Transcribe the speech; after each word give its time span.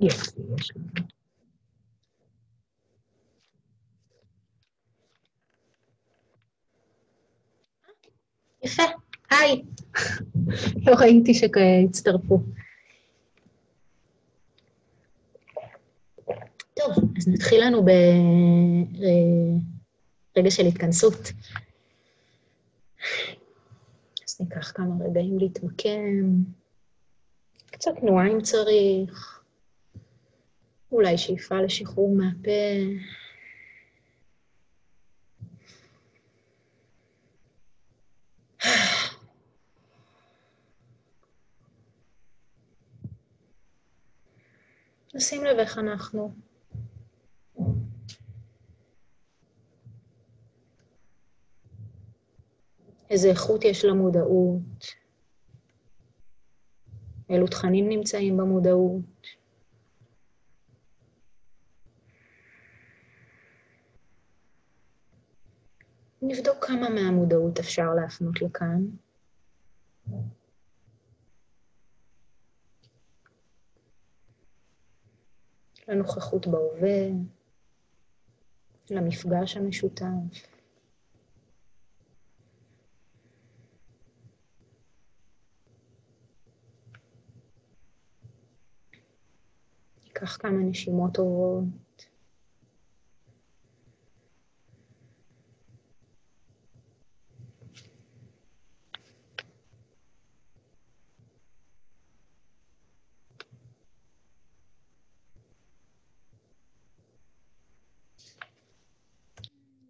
יש 0.00 0.36
לי, 0.36 0.44
יש 0.58 0.70
לי. 0.76 0.82
יפה, 8.64 8.82
היי. 9.30 9.62
לא 10.86 10.94
ראיתי 11.00 11.34
שהצטרפו. 11.34 12.42
טוב, 16.74 16.96
אז 17.16 17.28
נתחיל 17.28 17.64
לנו 17.66 17.84
ברגע 20.34 20.50
של 20.50 20.66
התכנסות. 20.66 21.32
אז 24.24 24.40
ניקח 24.40 24.72
כמה 24.74 25.04
רגעים 25.04 25.38
להתמקם, 25.38 26.42
קצת 27.66 27.90
תנועה 28.00 28.26
אם 28.26 28.42
צריך, 28.42 29.37
אולי 30.92 31.18
שאיפה 31.18 31.60
לשחרור 31.60 32.16
מהפה. 32.16 32.50
נשים 45.14 45.44
לב 45.44 45.58
איך 45.58 45.78
אנחנו. 45.78 46.32
איזה 53.10 53.28
איכות 53.28 53.64
יש 53.64 53.84
למודעות, 53.84 54.84
אילו 57.30 57.46
תכנים 57.46 57.88
נמצאים 57.88 58.36
במודעות. 58.36 59.37
נבדוק 66.28 66.64
כמה 66.64 66.88
מהמודעות 66.88 67.58
אפשר 67.58 67.94
להפנות 67.94 68.42
לכאן. 68.42 68.84
לנוכחות 75.88 76.46
בהווה, 76.46 77.08
למפגש 78.90 79.56
המשותף. 79.56 80.04
ניקח 90.04 90.36
כמה 90.36 90.58
נשימות 90.58 91.14
טובות. 91.14 91.87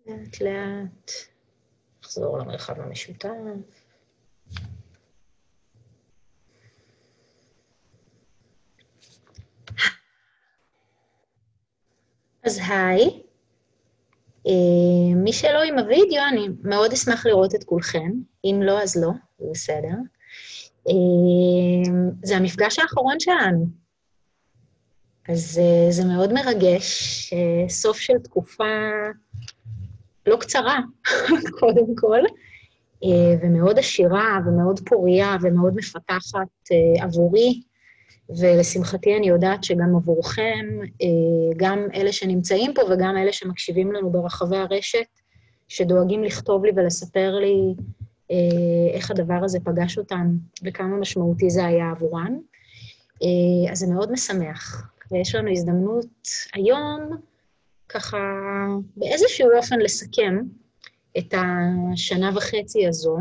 לאט 0.09 0.41
לאט 0.41 1.11
נחזור 2.03 2.39
למרחב 2.39 2.81
המשותף. 2.81 3.29
אז 12.45 12.61
היי, 12.69 13.23
אה, 14.47 15.15
מי 15.17 15.33
שלא 15.33 15.63
עם 15.63 15.79
הווידאו, 15.79 16.23
אני 16.29 16.49
מאוד 16.63 16.93
אשמח 16.93 17.27
לראות 17.27 17.55
את 17.55 17.65
כולכם. 17.65 18.13
אם 18.45 18.61
לא, 18.63 18.83
אז 18.83 18.97
לא, 18.97 19.11
זה 19.39 19.47
בסדר. 19.51 19.95
אה, 20.89 22.15
זה 22.23 22.37
המפגש 22.37 22.79
האחרון 22.79 23.21
שלנו. 23.21 23.67
אז 25.29 25.61
אה, 25.63 25.93
זה 25.93 26.05
מאוד 26.05 26.33
מרגש, 26.33 27.31
סוף 27.69 27.99
של 27.99 28.19
תקופה 28.25 28.65
לא 30.29 30.37
קצרה, 30.37 30.79
קודם 31.61 31.95
כל, 31.97 32.21
ומאוד 33.43 33.79
עשירה 33.79 34.39
ומאוד 34.47 34.81
פורייה 34.89 35.37
ומאוד 35.43 35.77
מפתחת 35.77 36.69
עבורי, 37.01 37.63
ולשמחתי 38.31 39.17
אני 39.17 39.29
יודעת 39.29 39.65
שגם 39.65 39.97
עבורכם, 39.97 40.67
אה, 41.03 41.07
גם 41.57 41.87
אלה 41.95 42.13
שנמצאים 42.13 42.75
פה 42.75 42.83
וגם 42.83 43.17
אלה 43.17 43.33
שמקשיבים 43.33 43.93
לנו 43.93 44.11
ברחבי 44.11 44.57
הרשת, 44.57 45.07
שדואגים 45.69 46.25
לכתוב 46.25 46.65
לי 46.65 46.73
ולספר 46.77 47.35
לי 47.35 47.75
אה, 48.31 48.95
איך 48.95 49.11
הדבר 49.11 49.41
הזה 49.45 49.59
פגש 49.65 49.99
אותם 49.99 50.37
וכמה 50.65 50.97
משמעותי 50.97 51.51
זה 51.51 51.67
היה 51.67 51.91
עבורן. 51.91 52.37
אה, 53.23 53.73
אז 53.73 53.79
זה 53.79 53.87
מאוד 53.87 54.13
משמח. 54.13 54.91
ויש 55.11 55.35
לנו 55.35 55.51
הזדמנות 55.51 56.07
היום, 56.55 57.11
ככה, 57.89 58.19
באיזשהו 58.97 59.49
אופן 59.57 59.79
לסכם 59.79 60.39
את 61.19 61.35
השנה 61.35 62.31
וחצי 62.35 62.87
הזו 62.87 63.19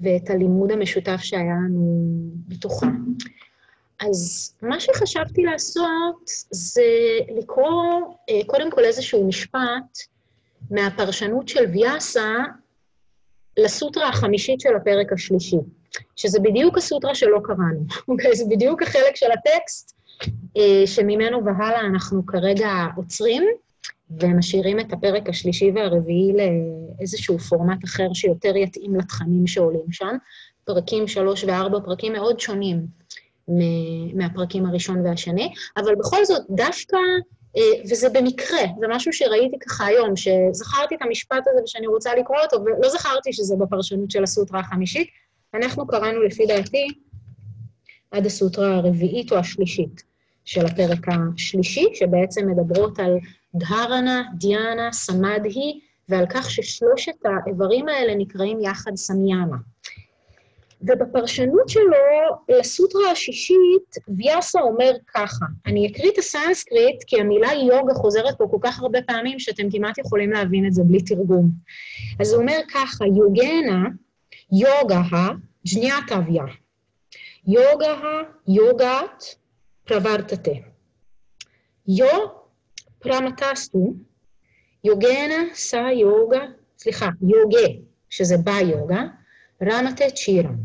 ואת 0.00 0.30
הלימוד 0.30 0.72
המשותף 0.72 1.20
שהיה 1.20 1.54
לנו 1.66 2.12
בתוכה. 2.48 2.86
אז 4.00 4.52
מה 4.62 4.80
שחשבתי 4.80 5.42
לעשות 5.42 6.30
זה 6.50 6.82
לקרוא 7.38 8.14
אה, 8.30 8.40
קודם 8.46 8.70
כל 8.70 8.84
איזשהו 8.84 9.28
משפט 9.28 9.98
מהפרשנות 10.70 11.48
של 11.48 11.64
ויאסה 11.72 12.34
לסוטרה 13.58 14.08
החמישית 14.08 14.60
של 14.60 14.76
הפרק 14.76 15.12
השלישי, 15.12 15.56
שזה 16.16 16.38
בדיוק 16.40 16.78
הסוטרה 16.78 17.14
שלא 17.14 17.40
קראנו, 17.44 17.84
אוקיי? 18.08 18.36
זה 18.36 18.44
בדיוק 18.50 18.82
החלק 18.82 19.16
של 19.16 19.30
הטקסט 19.32 19.98
אה, 20.56 20.86
שממנו 20.86 21.44
והלאה 21.44 21.80
אנחנו 21.80 22.26
כרגע 22.26 22.70
עוצרים 22.96 23.42
ומשאירים 24.20 24.80
את 24.80 24.92
הפרק 24.92 25.28
השלישי 25.28 25.70
והרביעי 25.74 26.32
לאיזשהו 26.32 27.38
פורמט 27.38 27.84
אחר 27.84 28.08
שיותר 28.14 28.56
יתאים 28.56 28.96
לתכנים 28.96 29.46
שעולים 29.46 29.92
שם. 29.92 30.16
פרקים 30.64 31.08
שלוש 31.08 31.44
וארבע, 31.44 31.78
פרקים 31.84 32.12
מאוד 32.12 32.40
שונים. 32.40 32.86
מהפרקים 34.14 34.66
הראשון 34.66 35.06
והשני, 35.06 35.52
אבל 35.76 35.94
בכל 35.94 36.24
זאת, 36.24 36.42
דווקא, 36.50 36.96
אה, 37.56 37.82
וזה 37.90 38.08
במקרה, 38.08 38.60
זה 38.80 38.86
משהו 38.90 39.12
שראיתי 39.12 39.58
ככה 39.58 39.86
היום, 39.86 40.16
שזכרתי 40.16 40.94
את 40.94 41.02
המשפט 41.02 41.42
הזה 41.46 41.62
ושאני 41.64 41.86
רוצה 41.86 42.14
לקרוא 42.14 42.38
אותו, 42.42 42.64
ולא 42.64 42.88
זכרתי 42.88 43.32
שזה 43.32 43.56
בפרשנות 43.56 44.10
של 44.10 44.22
הסוטרה 44.22 44.60
החמישית. 44.60 45.08
אנחנו 45.54 45.86
קראנו, 45.86 46.22
לפי 46.22 46.46
דעתי, 46.46 46.88
עד 48.10 48.26
הסוטרה 48.26 48.76
הרביעית 48.76 49.32
או 49.32 49.36
השלישית 49.36 50.11
של 50.44 50.66
הפרק 50.66 51.06
השלישי, 51.08 51.86
שבעצם 51.94 52.48
מדברות 52.48 52.98
על 52.98 53.18
דהרנה, 53.54 54.22
דיאנה, 54.38 54.92
סמדהי, 54.92 55.80
ועל 56.08 56.26
כך 56.30 56.50
ששלושת 56.50 57.14
האיברים 57.24 57.88
האלה 57.88 58.14
נקראים 58.14 58.60
יחד 58.60 58.96
סמיאמה. 58.96 59.56
ובפרשנות 60.82 61.68
שלו 61.68 61.92
לסוטרה 62.48 63.10
השישית, 63.10 63.96
ויאסה 64.16 64.60
אומר 64.60 64.92
ככה, 65.14 65.46
אני 65.66 65.86
אקריא 65.86 66.10
את 66.10 66.18
הסנסקריט, 66.18 67.04
כי 67.06 67.20
המילה 67.20 67.52
יוגה 67.52 67.94
חוזרת 67.94 68.38
פה 68.38 68.44
כל 68.50 68.58
כך 68.60 68.80
הרבה 68.80 69.02
פעמים, 69.02 69.38
שאתם 69.38 69.70
כמעט 69.70 69.98
יכולים 69.98 70.30
להבין 70.30 70.66
את 70.66 70.72
זה 70.72 70.82
בלי 70.84 71.02
תרגום. 71.02 71.50
אז 72.20 72.32
הוא 72.32 72.42
אומר 72.42 72.58
ככה, 72.74 73.04
יוגנה, 73.06 73.88
יוגה, 74.52 75.02
ג'ניאטביה. 75.74 76.44
יוגה, 77.46 77.96
יוגת, 78.48 79.24
פרוורטתה. 79.92 80.50
יו, 81.88 82.06
פרמטסטו, 82.98 83.94
יוגנה, 84.84 85.54
סה 85.54 85.86
יוגה, 85.92 86.40
סליחה, 86.78 87.08
יוגה, 87.22 87.68
שזה 88.10 88.36
ביוגה, 88.36 89.02
רמתה 89.62 90.04
צ'ירם. 90.14 90.56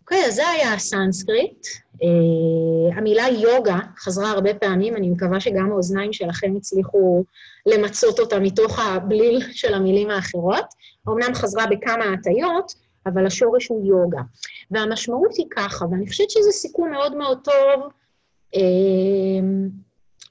אוקיי, 0.00 0.26
אז 0.26 0.34
זה 0.34 0.48
היה 0.48 0.74
הסנסקריט. 0.74 1.66
Uh, 1.94 2.96
המילה 2.96 3.24
יוגה 3.28 3.78
חזרה 3.98 4.30
הרבה 4.30 4.54
פעמים, 4.54 4.96
אני 4.96 5.10
מקווה 5.10 5.40
שגם 5.40 5.72
האוזניים 5.72 6.12
שלכם 6.12 6.56
הצליחו 6.56 7.24
למצות 7.66 8.20
אותה 8.20 8.40
מתוך 8.40 8.78
הבליל 8.78 9.40
של 9.52 9.74
המילים 9.74 10.10
האחרות. 10.10 10.66
אמנם 11.08 11.34
חזרה 11.34 11.66
בכמה 11.66 12.04
הטיות, 12.14 12.74
אבל 13.06 13.26
השורש 13.26 13.68
הוא 13.68 13.86
יוגה. 13.86 14.22
והמשמעות 14.70 15.34
היא 15.36 15.46
ככה, 15.50 15.84
ואני 15.90 16.06
חושבת 16.06 16.30
שזה 16.30 16.50
סיכום 16.50 16.90
מאוד 16.90 17.16
מאוד 17.16 17.38
טוב 17.44 17.90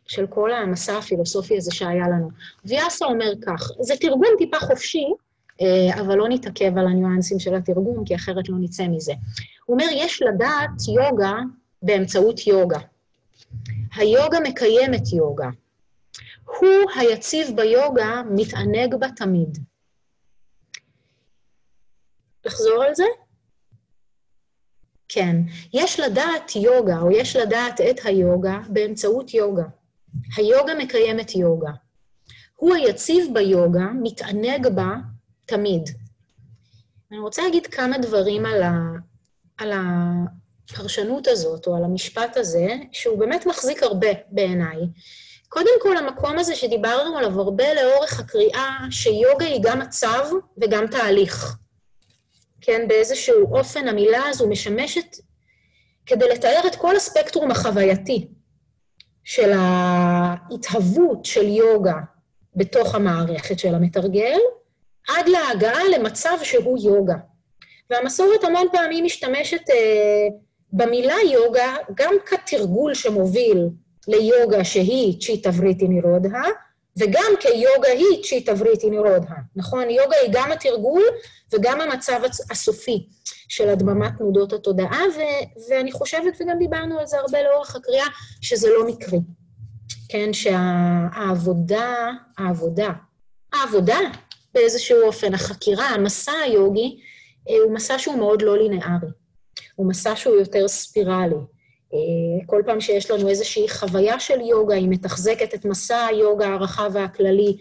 של 0.07 0.27
כל 0.27 0.53
המסע 0.53 0.97
הפילוסופי 0.97 1.57
הזה 1.57 1.71
שהיה 1.71 2.07
לנו. 2.07 2.29
ויאסה 2.65 3.05
אומר 3.05 3.33
כך, 3.47 3.71
זה 3.79 3.93
תרגום 4.01 4.35
טיפה 4.37 4.59
חופשי, 4.59 5.05
אה, 5.61 6.01
אבל 6.01 6.15
לא 6.15 6.29
נתעכב 6.29 6.77
על 6.77 6.87
הניואנסים 6.87 7.39
של 7.39 7.55
התרגום, 7.55 8.05
כי 8.05 8.15
אחרת 8.15 8.49
לא 8.49 8.57
נצא 8.59 8.87
מזה. 8.87 9.13
הוא 9.65 9.73
אומר, 9.73 9.85
יש 9.93 10.21
לדעת 10.21 10.69
יוגה 10.95 11.33
באמצעות 11.81 12.47
יוגה. 12.47 12.79
היוגה 13.95 14.39
מקיימת 14.39 15.13
יוגה. 15.13 15.49
הוא 16.45 16.91
היציב 16.95 17.55
ביוגה, 17.55 18.21
מתענג 18.31 18.95
בה 18.95 19.07
תמיד. 19.15 19.57
לחזור 22.45 22.83
על 22.83 22.95
זה? 22.95 23.03
כן. 25.09 25.35
יש 25.73 25.99
לדעת 25.99 26.55
יוגה, 26.55 26.99
או 26.99 27.11
יש 27.11 27.35
לדעת 27.35 27.81
את 27.81 27.99
היוגה, 28.03 28.59
באמצעות 28.69 29.33
יוגה. 29.33 29.63
היוגה 30.37 30.75
מקיימת 30.75 31.35
יוגה. 31.35 31.71
הוא 32.55 32.75
היציב 32.75 33.33
ביוגה, 33.33 33.85
מתענג 34.01 34.67
בה 34.67 34.93
תמיד. 35.45 35.89
אני 37.11 37.19
רוצה 37.19 37.41
להגיד 37.41 37.67
כמה 37.67 37.97
דברים 37.97 38.45
על, 38.45 38.63
ה, 38.63 38.73
על 39.57 39.71
הפרשנות 39.73 41.27
הזאת, 41.27 41.67
או 41.67 41.75
על 41.75 41.83
המשפט 41.83 42.37
הזה, 42.37 42.67
שהוא 42.91 43.19
באמת 43.19 43.45
מחזיק 43.45 43.83
הרבה 43.83 44.07
בעיניי. 44.31 44.77
קודם 45.49 45.71
כל, 45.81 45.97
המקום 45.97 46.39
הזה 46.39 46.55
שדיברנו 46.55 47.17
עליו 47.17 47.41
הרבה 47.41 47.73
לאורך 47.73 48.19
הקריאה, 48.19 48.77
שיוגה 48.91 49.45
היא 49.45 49.59
גם 49.63 49.79
מצב 49.79 50.25
וגם 50.61 50.87
תהליך. 50.87 51.57
כן, 52.69 52.87
באיזשהו 52.87 53.55
אופן 53.55 53.87
המילה 53.87 54.23
הזו 54.29 54.49
משמשת 54.49 55.15
כדי 56.05 56.29
לתאר 56.29 56.61
את 56.67 56.75
כל 56.75 56.95
הספקטרום 56.95 57.51
החווייתי 57.51 58.27
של 59.23 59.51
ההתהוות 59.55 61.25
של 61.25 61.47
יוגה 61.47 61.95
בתוך 62.55 62.95
המערכת 62.95 63.59
של 63.59 63.75
המתרגל, 63.75 64.37
עד 65.09 65.29
להגעה 65.29 65.83
למצב 65.95 66.37
שהוא 66.43 66.77
יוגה. 66.83 67.15
והמסורת 67.89 68.43
המון 68.43 68.67
פעמים 68.71 69.05
משתמשת 69.05 69.69
אה, 69.69 70.27
במילה 70.73 71.17
יוגה 71.31 71.75
גם 71.95 72.13
כתרגול 72.25 72.93
שמוביל 72.93 73.69
ליוגה 74.07 74.63
שהיא 74.63 75.21
צ'יטה 75.21 75.49
וריטי 75.57 75.87
נירודה, 75.87 76.41
וגם 76.97 77.31
כיוגה 77.39 77.89
היא 77.89 78.23
צ'יטה 78.23 78.51
וריטי 78.57 78.89
נירודה, 78.89 79.35
נכון? 79.55 79.89
יוגה 79.89 80.15
היא 80.21 80.29
גם 80.33 80.51
התרגול 80.51 81.03
וגם 81.53 81.81
המצב 81.81 82.19
הסופי 82.51 83.07
של 83.49 83.69
הדממת 83.69 84.11
תנודות 84.17 84.53
התודעה, 84.53 85.01
ואני 85.69 85.91
חושבת, 85.91 86.33
וגם 86.41 86.57
דיברנו 86.59 86.99
על 86.99 87.07
זה 87.07 87.19
הרבה 87.19 87.43
לאורך 87.43 87.75
הקריאה, 87.75 88.07
שזה 88.41 88.69
לא 88.69 88.87
מקרי. 88.87 89.19
כן, 90.09 90.33
שהעבודה, 90.33 92.11
העבודה, 92.37 92.89
העבודה 93.53 93.97
באיזשהו 94.53 95.01
אופן, 95.01 95.33
החקירה, 95.33 95.89
המסע 95.89 96.31
היוגי, 96.31 96.99
אה, 97.49 97.55
הוא 97.63 97.73
מסע 97.73 97.99
שהוא 97.99 98.17
מאוד 98.17 98.41
לא 98.41 98.57
לינארי. 98.57 99.09
הוא 99.75 99.89
מסע 99.89 100.15
שהוא 100.15 100.35
יותר 100.35 100.67
ספירלי. 100.67 101.35
אה, 101.93 102.45
כל 102.45 102.61
פעם 102.65 102.81
שיש 102.81 103.11
לנו 103.11 103.29
איזושהי 103.29 103.69
חוויה 103.69 104.19
של 104.19 104.41
יוגה, 104.41 104.75
היא 104.75 104.87
מתחזקת 104.89 105.53
את 105.53 105.65
מסע 105.65 106.05
היוגה 106.05 106.47
הרחב 106.47 106.91
והכללי, 106.93 107.57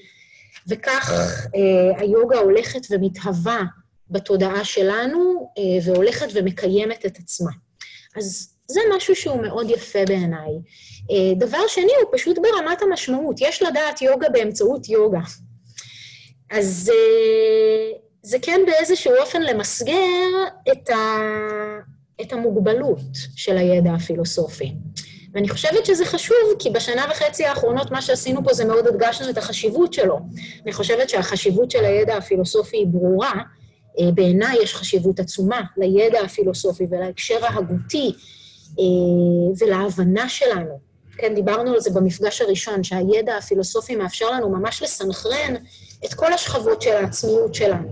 וכך 0.68 1.12
אה, 1.54 2.00
היוגה 2.00 2.38
הולכת 2.38 2.80
ומתהווה 2.90 3.60
בתודעה 4.10 4.64
שלנו, 4.64 5.52
והולכת 5.84 6.26
ומקיימת 6.34 7.06
את 7.06 7.18
עצמה. 7.18 7.50
אז 8.16 8.54
זה 8.68 8.80
משהו 8.96 9.16
שהוא 9.16 9.42
מאוד 9.42 9.70
יפה 9.70 9.98
בעיניי. 10.06 10.50
דבר 11.36 11.66
שני 11.68 11.92
הוא 12.02 12.10
פשוט 12.12 12.38
ברמת 12.38 12.82
המשמעות. 12.82 13.36
יש 13.40 13.62
לדעת 13.62 14.02
יוגה 14.02 14.28
באמצעות 14.28 14.88
יוגה. 14.88 15.20
אז 16.50 16.90
זה 18.22 18.38
כן 18.42 18.60
באיזשהו 18.66 19.12
אופן 19.20 19.42
למסגר 19.42 20.28
את, 20.72 20.90
ה, 20.90 20.96
את 22.20 22.32
המוגבלות 22.32 23.00
של 23.36 23.58
הידע 23.58 23.92
הפילוסופי. 23.92 24.74
ואני 25.34 25.48
חושבת 25.48 25.86
שזה 25.86 26.04
חשוב, 26.04 26.36
כי 26.58 26.70
בשנה 26.70 27.04
וחצי 27.10 27.44
האחרונות 27.44 27.90
מה 27.90 28.02
שעשינו 28.02 28.44
פה 28.44 28.52
זה 28.52 28.64
מאוד 28.64 28.86
הדגשנו 28.86 29.30
את 29.30 29.38
החשיבות 29.38 29.92
שלו. 29.92 30.18
אני 30.64 30.72
חושבת 30.72 31.08
שהחשיבות 31.08 31.70
של 31.70 31.84
הידע 31.84 32.16
הפילוסופי 32.16 32.76
היא 32.76 32.86
ברורה. 32.86 33.32
אה, 34.00 34.12
בעיניי 34.14 34.56
יש 34.62 34.74
חשיבות 34.74 35.20
עצומה 35.20 35.60
לידע 35.76 36.20
הפילוסופי 36.20 36.86
ולהקשר 36.90 37.44
ההגותי 37.46 38.12
אה, 38.78 38.84
ולהבנה 39.58 40.28
שלנו. 40.28 40.78
כן, 41.18 41.34
דיברנו 41.34 41.72
על 41.72 41.80
זה 41.80 41.90
במפגש 41.90 42.40
הראשון, 42.40 42.84
שהידע 42.84 43.36
הפילוסופי 43.36 43.96
מאפשר 43.96 44.30
לנו 44.30 44.50
ממש 44.50 44.82
לסנכרן 44.82 45.54
את 46.04 46.14
כל 46.14 46.32
השכבות 46.32 46.82
של 46.82 46.92
העצמיות 46.92 47.54
שלנו. 47.54 47.88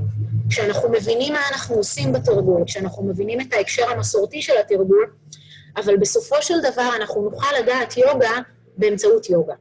כשאנחנו 0.50 0.88
מבינים 0.88 1.32
מה 1.32 1.40
אנחנו 1.52 1.76
עושים 1.76 2.12
בתרגול, 2.12 2.62
כשאנחנו 2.66 3.02
מבינים 3.02 3.40
את 3.40 3.52
ההקשר 3.52 3.90
המסורתי 3.90 4.43
של 4.43 4.52
התרגול, 4.60 5.10
אבל 5.76 5.96
בסופו 5.96 6.37
של 6.43 6.60
דבר 6.60 6.90
אנחנו 6.96 7.22
נוכל 7.22 7.56
לדעת 7.62 7.96
יוגה 7.96 8.32
באמצעות 8.76 9.31
יוגה, 9.31 9.54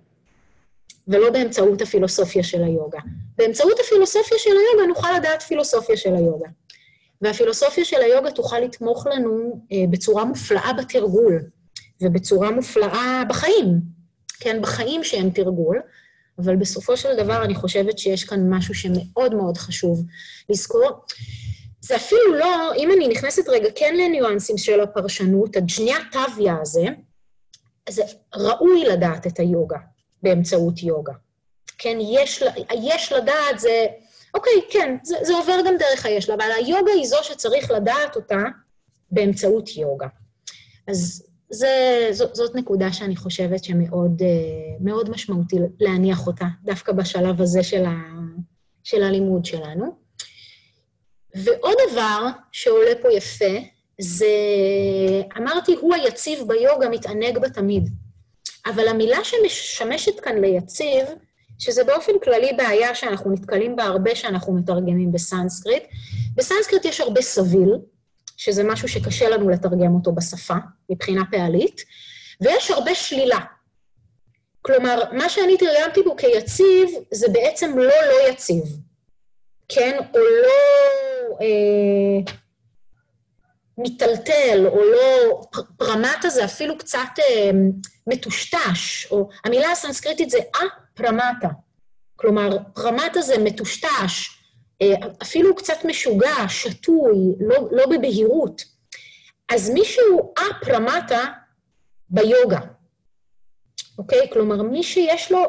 ולא 1.08 1.30
באמצעות 1.30 1.82
הפילוסופיה 1.82 2.44
של 2.44 2.64
היוגה. 2.64 3.00
באמצעות 3.38 3.80
הפילוסופיה 3.80 4.38
של 4.38 4.50
היוגה 4.50 4.88
נוכל 4.88 5.18
לדעת 5.18 5.42
פילוסופיה 5.42 5.98
של 5.98 6.16
היוגה. 6.16 6.48
והפילוסופיה 7.22 7.86
של 7.86 8.02
היוגה 8.02 8.32
תוכל 8.32 8.60
לתמוך 8.60 9.08
לנו 9.08 9.62
אה, 9.72 9.78
בצורה 9.90 10.26
מופלאה 10.26 10.72
בתרגול, 10.78 11.42
ובצורה 12.02 12.52
מופלאה 12.52 13.24
בחיים, 13.30 13.80
כן, 14.40 14.62
בחיים 14.62 15.04
שהם 15.04 15.30
תרגול, 15.30 15.82
אבל 16.40 16.56
בסופו 16.56 16.98
של 16.98 17.16
דבר 17.18 17.44
אני 17.46 17.56
חושבת 17.56 18.00
שיש 18.00 18.24
כאן 18.24 18.40
משהו 18.50 18.74
שמאוד 18.74 19.36
מאוד 19.36 19.58
חשוב 19.58 20.06
לזכור. 20.50 21.06
זה 21.82 21.96
אפילו 21.96 22.36
לא, 22.36 22.74
אם 22.76 22.92
אני 22.92 23.08
נכנסת 23.08 23.50
רגע 23.50 23.70
כן 23.76 23.96
לניואנסים 23.98 24.58
של 24.58 24.82
הפרשנות, 24.82 25.56
הג'ניה 25.56 25.98
טביה 26.12 26.56
הזה, 26.62 26.86
זה 27.90 28.04
ראוי 28.36 28.84
לדעת 28.84 29.28
את 29.28 29.40
היוגה 29.40 29.78
באמצעות 30.24 30.84
יוגה. 30.84 31.14
כן, 31.78 31.98
יש, 32.02 32.44
יש 32.84 33.12
לדעת 33.12 33.60
זה, 33.60 33.86
אוקיי, 34.34 34.54
כן, 34.72 34.98
זה, 35.04 35.16
זה 35.22 35.34
עובר 35.34 35.60
גם 35.68 35.78
דרך 35.78 36.06
היש 36.06 36.30
לה, 36.30 36.36
אבל 36.36 36.46
היוגה 36.58 36.92
היא 36.92 37.08
זו 37.08 37.18
שצריך 37.22 37.72
לדעת 37.72 38.16
אותה 38.16 38.40
באמצעות 39.12 39.78
יוגה. 39.78 40.08
אז 40.88 41.28
זה, 41.50 42.08
זאת, 42.12 42.36
זאת 42.36 42.56
נקודה 42.56 42.94
שאני 42.94 43.16
חושבת 43.16 43.64
שמאוד 43.64 44.22
מאוד 44.80 45.10
משמעותי 45.10 45.56
להניח 45.80 46.28
אותה, 46.28 46.46
דווקא 46.64 46.92
בשלב 46.92 47.42
הזה 47.42 47.64
של, 47.64 47.86
ה, 47.86 47.94
של 48.84 49.04
הלימוד 49.04 49.46
שלנו. 49.46 50.06
ועוד 51.36 51.76
דבר 51.92 52.28
שעולה 52.52 52.92
פה 53.02 53.14
יפה, 53.14 53.60
זה, 54.02 54.28
אמרתי, 55.38 55.74
הוא 55.74 55.96
היציב 55.96 56.48
ביוגה, 56.48 56.90
מתענג 56.90 57.38
בה 57.38 57.50
תמיד. 57.50 57.90
אבל 58.66 58.88
המילה 58.88 59.18
שמשמשת 59.24 60.20
כאן 60.20 60.38
ליציב, 60.38 61.08
שזה 61.60 61.84
באופן 61.84 62.12
כללי 62.24 62.54
בעיה 62.54 62.96
שאנחנו 62.96 63.32
נתקלים 63.32 63.76
בה 63.76 63.84
הרבה 63.84 64.16
שאנחנו 64.16 64.54
מתרגמים 64.54 65.12
בסנסקריט. 65.12 65.84
בסנסקריט 66.36 66.86
יש 66.86 67.02
הרבה 67.02 67.22
סביל, 67.22 67.70
שזה 68.38 68.64
משהו 68.64 68.88
שקשה 68.88 69.30
לנו 69.30 69.50
לתרגם 69.50 69.96
אותו 69.96 70.12
בשפה, 70.12 70.56
מבחינה 70.90 71.22
פעלית, 71.32 71.82
ויש 72.42 72.72
הרבה 72.72 72.96
שלילה. 72.96 73.40
כלומר, 74.62 75.04
מה 75.12 75.30
שאני 75.30 75.58
תרגמתי 75.58 76.04
בו 76.04 76.16
כיציב, 76.16 76.90
זה 77.12 77.28
בעצם 77.32 77.78
לא 77.78 77.84
לא 77.84 78.30
יציב, 78.30 78.64
כן? 79.70 79.98
או 80.14 80.20
לא 80.20 81.38
אה, 81.42 82.34
מיטלטל, 83.78 84.66
או 84.68 84.82
לא... 84.84 85.42
פרמטה 85.78 86.30
זה 86.30 86.46
אפילו 86.46 86.78
קצת 86.78 87.20
אה, 87.20 87.52
מטושטש, 88.08 89.08
או 89.12 89.30
המילה 89.46 89.72
הסנסקריטית 89.72 90.30
זה 90.30 90.40
א-פרמטה. 90.56 91.48
כלומר, 92.16 92.58
פרמטה 92.74 93.22
זה 93.22 93.38
מטושטש, 93.38 94.35
אפילו 95.22 95.56
קצת 95.56 95.86
משוגע, 95.86 96.36
שתוי, 96.48 97.18
לא, 97.40 97.68
לא 97.72 97.86
בבהירות. 97.86 98.64
אז 99.50 99.70
מישהו 99.70 100.34
א-פרמטה 100.38 101.26
ביוגה, 102.10 102.60
אוקיי? 103.98 104.30
כלומר, 104.34 104.62
מי 104.62 104.84
שיש 104.84 105.32
לו 105.32 105.44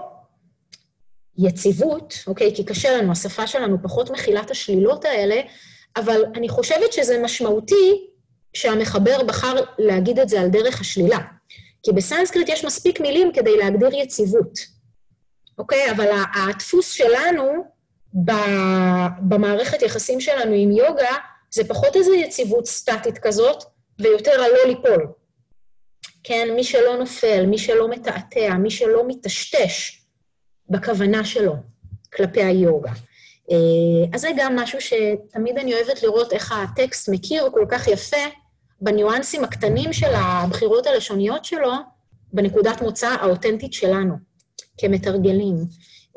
יציבות, 1.38 2.14
אוקיי? 2.26 2.56
כי 2.56 2.64
קשה 2.64 2.98
לנו, 2.98 3.12
השפה 3.12 3.46
שלנו 3.46 3.82
פחות 3.82 4.10
מכילה 4.10 4.40
את 4.40 4.50
השלילות 4.50 5.04
האלה, 5.04 5.40
אבל 5.96 6.22
אני 6.34 6.48
חושבת 6.48 6.92
שזה 6.92 7.22
משמעותי 7.22 8.06
שהמחבר 8.54 9.22
בחר 9.22 9.54
להגיד 9.78 10.18
את 10.18 10.28
זה 10.28 10.40
על 10.40 10.48
דרך 10.48 10.80
השלילה. 10.80 11.18
כי 11.82 11.92
בסנסקריט 11.92 12.48
יש 12.48 12.64
מספיק 12.64 13.00
מילים 13.00 13.32
כדי 13.32 13.56
להגדיר 13.56 13.94
יציבות, 13.94 14.58
אוקיי? 15.58 15.90
אבל 15.90 16.08
הדפוס 16.34 16.90
שלנו 16.90 17.75
במערכת 19.28 19.82
יחסים 19.82 20.20
שלנו 20.20 20.52
עם 20.54 20.70
יוגה, 20.70 21.14
זה 21.50 21.68
פחות 21.68 21.96
איזו 21.96 22.14
יציבות 22.14 22.66
סטטית 22.66 23.18
כזאת, 23.18 23.64
ויותר 23.98 24.30
על 24.30 24.50
לא 24.50 24.66
ליפול. 24.66 25.06
כן, 26.24 26.48
מי 26.54 26.64
שלא 26.64 26.96
נופל, 26.98 27.46
מי 27.46 27.58
שלא 27.58 27.88
מתעתע, 27.88 28.54
מי 28.54 28.70
שלא 28.70 29.08
מטשטש 29.08 30.02
בכוונה 30.70 31.24
שלו 31.24 31.54
כלפי 32.14 32.42
היוגה. 32.42 32.92
אה, 33.50 33.56
אז 34.14 34.20
זה 34.20 34.28
גם 34.36 34.56
משהו 34.56 34.78
שתמיד 34.80 35.58
אני 35.58 35.74
אוהבת 35.74 36.02
לראות 36.02 36.32
איך 36.32 36.52
הטקסט 36.52 37.08
מכיר 37.08 37.48
כל 37.52 37.66
כך 37.68 37.88
יפה 37.88 38.16
בניואנסים 38.80 39.44
הקטנים 39.44 39.92
של 39.92 40.14
הבחירות 40.14 40.86
הלשוניות 40.86 41.44
שלו, 41.44 41.72
בנקודת 42.32 42.82
מוצא 42.82 43.08
האותנטית 43.08 43.72
שלנו, 43.72 44.14
כמתרגלים. 44.78 45.56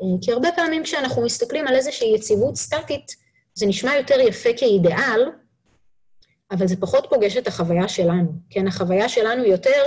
אה, 0.02 0.18
כי 0.22 0.32
הרבה 0.32 0.48
פעמים 0.56 0.82
כשאנחנו 0.82 1.22
מסתכלים 1.22 1.66
על 1.66 1.74
איזושהי 1.74 2.14
יציבות 2.14 2.56
סטטית, 2.56 3.16
זה 3.54 3.66
נשמע 3.66 3.96
יותר 3.96 4.20
יפה 4.20 4.50
כאידיאל, 4.56 5.30
אבל 6.50 6.66
זה 6.68 6.76
פחות 6.80 7.06
פוגש 7.10 7.36
את 7.36 7.46
החוויה 7.46 7.88
שלנו. 7.88 8.32
כן, 8.50 8.66
החוויה 8.66 9.08
שלנו 9.08 9.44
יותר 9.44 9.82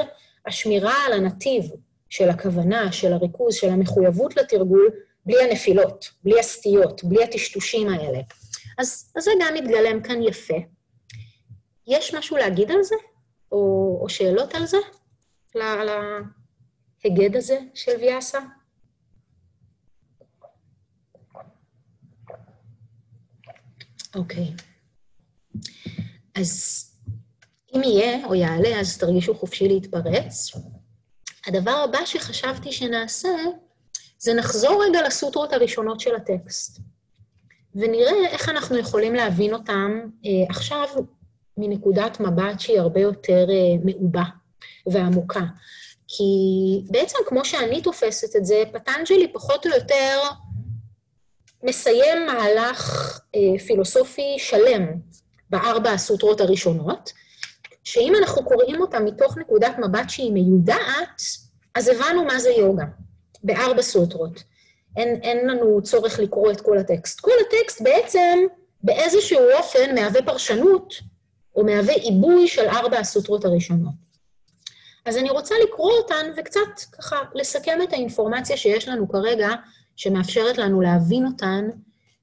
השמירה 0.45 0.95
על 1.05 1.13
הנתיב 1.13 1.71
של 2.09 2.29
הכוונה, 2.29 2.91
של 2.91 3.13
הריכוז, 3.13 3.55
של 3.55 3.69
המחויבות 3.69 4.37
לתרגול, 4.37 4.89
בלי 5.25 5.43
הנפילות, 5.43 6.11
בלי 6.23 6.39
הסטיות, 6.39 7.03
בלי 7.03 7.23
הטשטושים 7.23 7.89
האלה. 7.89 8.19
אז, 8.77 9.11
אז 9.15 9.23
זה 9.23 9.31
גם 9.41 9.53
מתגלם 9.53 10.01
כאן 10.01 10.21
יפה. 10.21 10.57
יש 11.87 12.13
משהו 12.13 12.37
להגיד 12.37 12.71
על 12.71 12.83
זה? 12.83 12.95
או, 13.51 13.97
או 14.01 14.09
שאלות 14.09 14.55
על 14.55 14.65
זה? 14.65 14.77
על 15.55 15.89
ההיגד 17.03 17.35
הזה 17.35 17.59
של 17.73 17.91
ויאסה? 17.99 18.39
אוקיי. 24.15 24.53
אז 26.35 26.83
אם 27.75 27.83
יהיה 27.83 28.25
או 28.25 28.35
יעלה, 28.35 28.79
אז 28.79 28.97
תרגישו 28.97 29.35
חופשי 29.35 29.67
להתפרץ. 29.67 30.51
הדבר 31.47 31.71
הבא 31.71 32.05
שחשבתי 32.05 32.71
שנעשה, 32.71 33.29
זה 34.19 34.33
נחזור 34.33 34.83
רגע 34.89 35.07
לסוטרות 35.07 35.53
הראשונות 35.53 35.99
של 35.99 36.15
הטקסט, 36.15 36.79
ונראה 37.75 38.27
איך 38.27 38.49
אנחנו 38.49 38.77
יכולים 38.77 39.15
להבין 39.15 39.53
אותם 39.53 39.99
אה, 40.25 40.31
עכשיו 40.49 40.87
מנקודת 41.57 42.19
מבט 42.19 42.59
שהיא 42.59 42.79
הרבה 42.79 42.99
יותר 42.99 43.45
אה, 43.49 43.83
מעובה 43.83 44.23
ועמוקה. 44.87 45.43
כי 46.07 46.23
בעצם 46.91 47.17
כמו 47.25 47.45
שאני 47.45 47.81
תופסת 47.81 48.35
את 48.35 48.45
זה, 48.45 48.63
פטנג'לי 48.73 49.33
פחות 49.33 49.65
או 49.65 49.71
יותר 49.71 50.19
מסיים 51.63 52.25
מהלך 52.25 53.19
אה, 53.35 53.59
פילוסופי 53.67 54.35
שלם 54.37 54.85
בארבע 55.49 55.91
הסוטרות 55.91 56.41
הראשונות, 56.41 57.11
שאם 57.83 58.13
אנחנו 58.19 58.45
קוראים 58.45 58.81
אותה 58.81 58.99
מתוך 58.99 59.37
נקודת 59.37 59.75
מבט 59.77 60.09
שהיא 60.09 60.31
מיודעת, 60.31 61.21
אז 61.75 61.87
הבנו 61.87 62.25
מה 62.25 62.39
זה 62.39 62.49
יוגה, 62.49 62.85
בארבע 63.43 63.81
סוטרות. 63.81 64.43
אין, 64.97 65.19
אין 65.23 65.47
לנו 65.47 65.81
צורך 65.83 66.19
לקרוא 66.19 66.51
את 66.51 66.61
כל 66.61 66.77
הטקסט. 66.77 67.19
כל 67.19 67.31
הטקסט 67.47 67.81
בעצם 67.81 68.39
באיזשהו 68.83 69.39
אופן 69.57 69.95
מהווה 69.95 70.21
פרשנות, 70.21 70.93
או 71.55 71.65
מהווה 71.65 71.93
עיבוי 71.93 72.47
של 72.47 72.67
ארבע 72.67 72.99
הסוטרות 72.99 73.45
הראשונות. 73.45 73.93
אז 75.05 75.17
אני 75.17 75.29
רוצה 75.29 75.55
לקרוא 75.63 75.91
אותן 75.91 76.31
וקצת 76.37 76.79
ככה 76.91 77.21
לסכם 77.33 77.79
את 77.83 77.93
האינפורמציה 77.93 78.57
שיש 78.57 78.87
לנו 78.87 79.09
כרגע, 79.09 79.49
שמאפשרת 79.95 80.57
לנו 80.57 80.81
להבין 80.81 81.25
אותן 81.25 81.69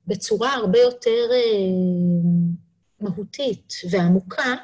בצורה 0.06 0.54
הרבה 0.54 0.78
יותר 0.78 1.28
אה, 1.32 1.38
מהותית 3.00 3.72
ועמוקה, 3.90 4.54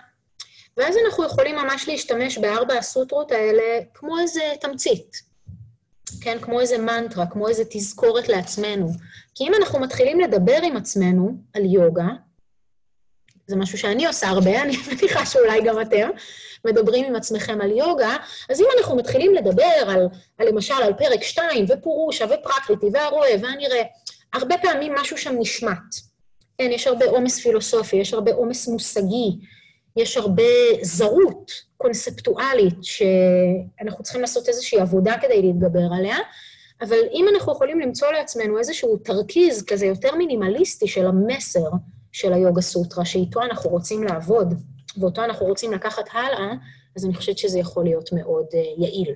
ואז 0.77 0.97
אנחנו 1.07 1.25
יכולים 1.25 1.57
ממש 1.57 1.89
להשתמש 1.89 2.39
בארבע 2.39 2.75
הסוטרות 2.75 3.33
האלה 3.33 3.63
כמו 3.95 4.19
איזה 4.19 4.41
תמצית, 4.61 5.17
כן? 6.21 6.39
כמו 6.41 6.61
איזה 6.61 6.79
מנטרה, 6.79 7.27
כמו 7.27 7.49
איזה 7.49 7.63
תזכורת 7.71 8.29
לעצמנו. 8.29 8.89
כי 9.35 9.45
אם 9.45 9.53
אנחנו 9.55 9.81
מתחילים 9.81 10.21
לדבר 10.21 10.59
עם 10.63 10.77
עצמנו 10.77 11.37
על 11.55 11.65
יוגה, 11.65 12.09
זה 13.47 13.57
משהו 13.57 13.79
שאני 13.79 14.07
עושה 14.07 14.29
הרבה, 14.29 14.63
אני 14.63 14.77
מניחה 14.89 15.27
שאולי 15.27 15.63
גם 15.65 15.81
אתם 15.81 16.09
מדברים 16.67 17.05
עם 17.05 17.17
עצמכם 17.17 17.61
על 17.61 17.71
יוגה, 17.71 18.17
אז 18.51 18.61
אם 18.61 18.67
אנחנו 18.79 18.97
מתחילים 18.97 19.35
לדבר 19.35 19.73
על, 19.87 20.09
על 20.39 20.49
למשל, 20.49 20.75
על 20.75 20.93
פרק 20.93 21.23
2, 21.23 21.65
ופורושה, 21.69 22.25
ופרקריטי, 22.25 22.87
והרואה, 22.93 23.35
והנראה, 23.43 23.83
הרבה 24.33 24.55
פעמים 24.63 24.95
משהו 24.95 25.19
שם 25.19 25.35
נשמט. 25.39 25.95
כן, 26.59 26.71
יש 26.71 26.87
הרבה 26.87 27.07
עומס 27.07 27.41
פילוסופי, 27.41 27.97
יש 27.97 28.15
הרבה 28.15 28.33
עומס 28.35 28.69
מושגי, 28.69 29.39
יש 29.97 30.17
הרבה 30.17 30.43
זרות 30.83 31.53
קונספטואלית 31.77 32.79
שאנחנו 32.83 34.03
צריכים 34.05 34.21
לעשות 34.21 34.49
איזושהי 34.49 34.81
עבודה 34.81 35.15
כדי 35.23 35.43
להתגבר 35.43 35.89
עליה, 35.99 36.17
אבל 36.81 36.99
אם 37.13 37.27
אנחנו 37.35 37.53
יכולים 37.53 37.81
למצוא 37.81 38.09
לעצמנו 38.09 38.59
איזשהו 38.59 38.97
תרכיז 38.97 39.65
כזה 39.65 39.87
יותר 39.87 40.15
מינימליסטי 40.15 40.89
של 40.89 41.07
המסר 41.07 41.71
של 42.13 42.33
היוגה 42.33 42.61
סוטרה, 42.61 43.05
שאיתו 43.05 43.43
אנחנו 43.43 43.71
רוצים 43.71 44.05
לעבוד, 44.05 44.55
ואותו 45.01 45.25
אנחנו 45.25 45.47
רוצים 45.47 45.73
לקחת 45.73 46.05
הלאה, 46.13 46.53
אז 46.97 47.05
אני 47.05 47.15
חושבת 47.15 47.39
שזה 47.39 47.59
יכול 47.59 47.85
להיות 47.85 48.13
מאוד 48.13 48.47
uh, 48.53 48.83
יעיל. 48.83 49.15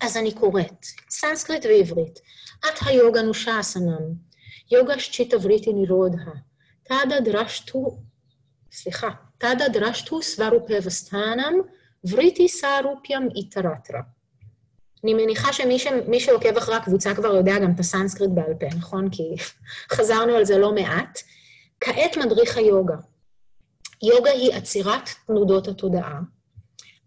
אז 0.00 0.16
אני 0.16 0.34
קוראת, 0.34 0.86
סנסקריט 1.10 1.66
ועברית, 1.66 2.20
את 2.58 2.78
היוגה 2.86 3.22
נושה 3.22 3.60
אסנם, 3.60 4.12
יוגה 4.72 4.98
שצ'יטה 4.98 5.36
וריטי 5.42 5.72
נירודה, 5.72 6.24
תדה 6.82 7.20
דרשתו, 7.24 7.98
סליחה, 8.72 9.10
תדה 9.38 9.68
דרשתו 9.72 10.22
סברופבסטנם, 10.22 11.54
וריטי 12.10 12.48
סרופיאם 12.48 13.28
איתרטרה. 13.36 14.00
אני 15.04 15.14
מניחה 15.14 15.52
שמי 15.52 15.78
ש... 15.78 15.86
שעוקב 16.18 16.56
אחרי 16.56 16.74
הקבוצה 16.74 17.14
כבר 17.14 17.34
יודע 17.34 17.58
גם 17.58 17.72
את 17.74 17.80
הסנסקריט 17.80 18.30
בעל 18.34 18.54
פה, 18.60 18.66
נכון? 18.76 19.10
כי 19.10 19.22
חזרנו 19.96 20.34
על 20.34 20.44
זה 20.44 20.58
לא 20.58 20.74
מעט. 20.74 21.18
כעת 21.80 22.16
מדריך 22.16 22.56
היוגה. 22.56 22.94
יוגה 24.02 24.30
היא 24.30 24.54
עצירת 24.54 25.08
תנודות 25.26 25.68
התודעה, 25.68 26.20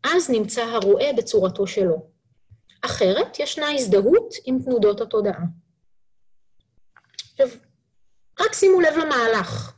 אז 0.03 0.29
נמצא 0.29 0.62
הרואה 0.62 1.13
בצורתו 1.17 1.67
שלו. 1.67 2.10
אחרת, 2.81 3.39
ישנה 3.39 3.72
הזדהות 3.72 4.34
עם 4.46 4.60
תנודות 4.65 5.01
התודעה. 5.01 5.41
עכשיו, 7.31 7.48
רק 8.39 8.53
שימו 8.53 8.81
לב 8.81 8.93
למהלך. 8.98 9.74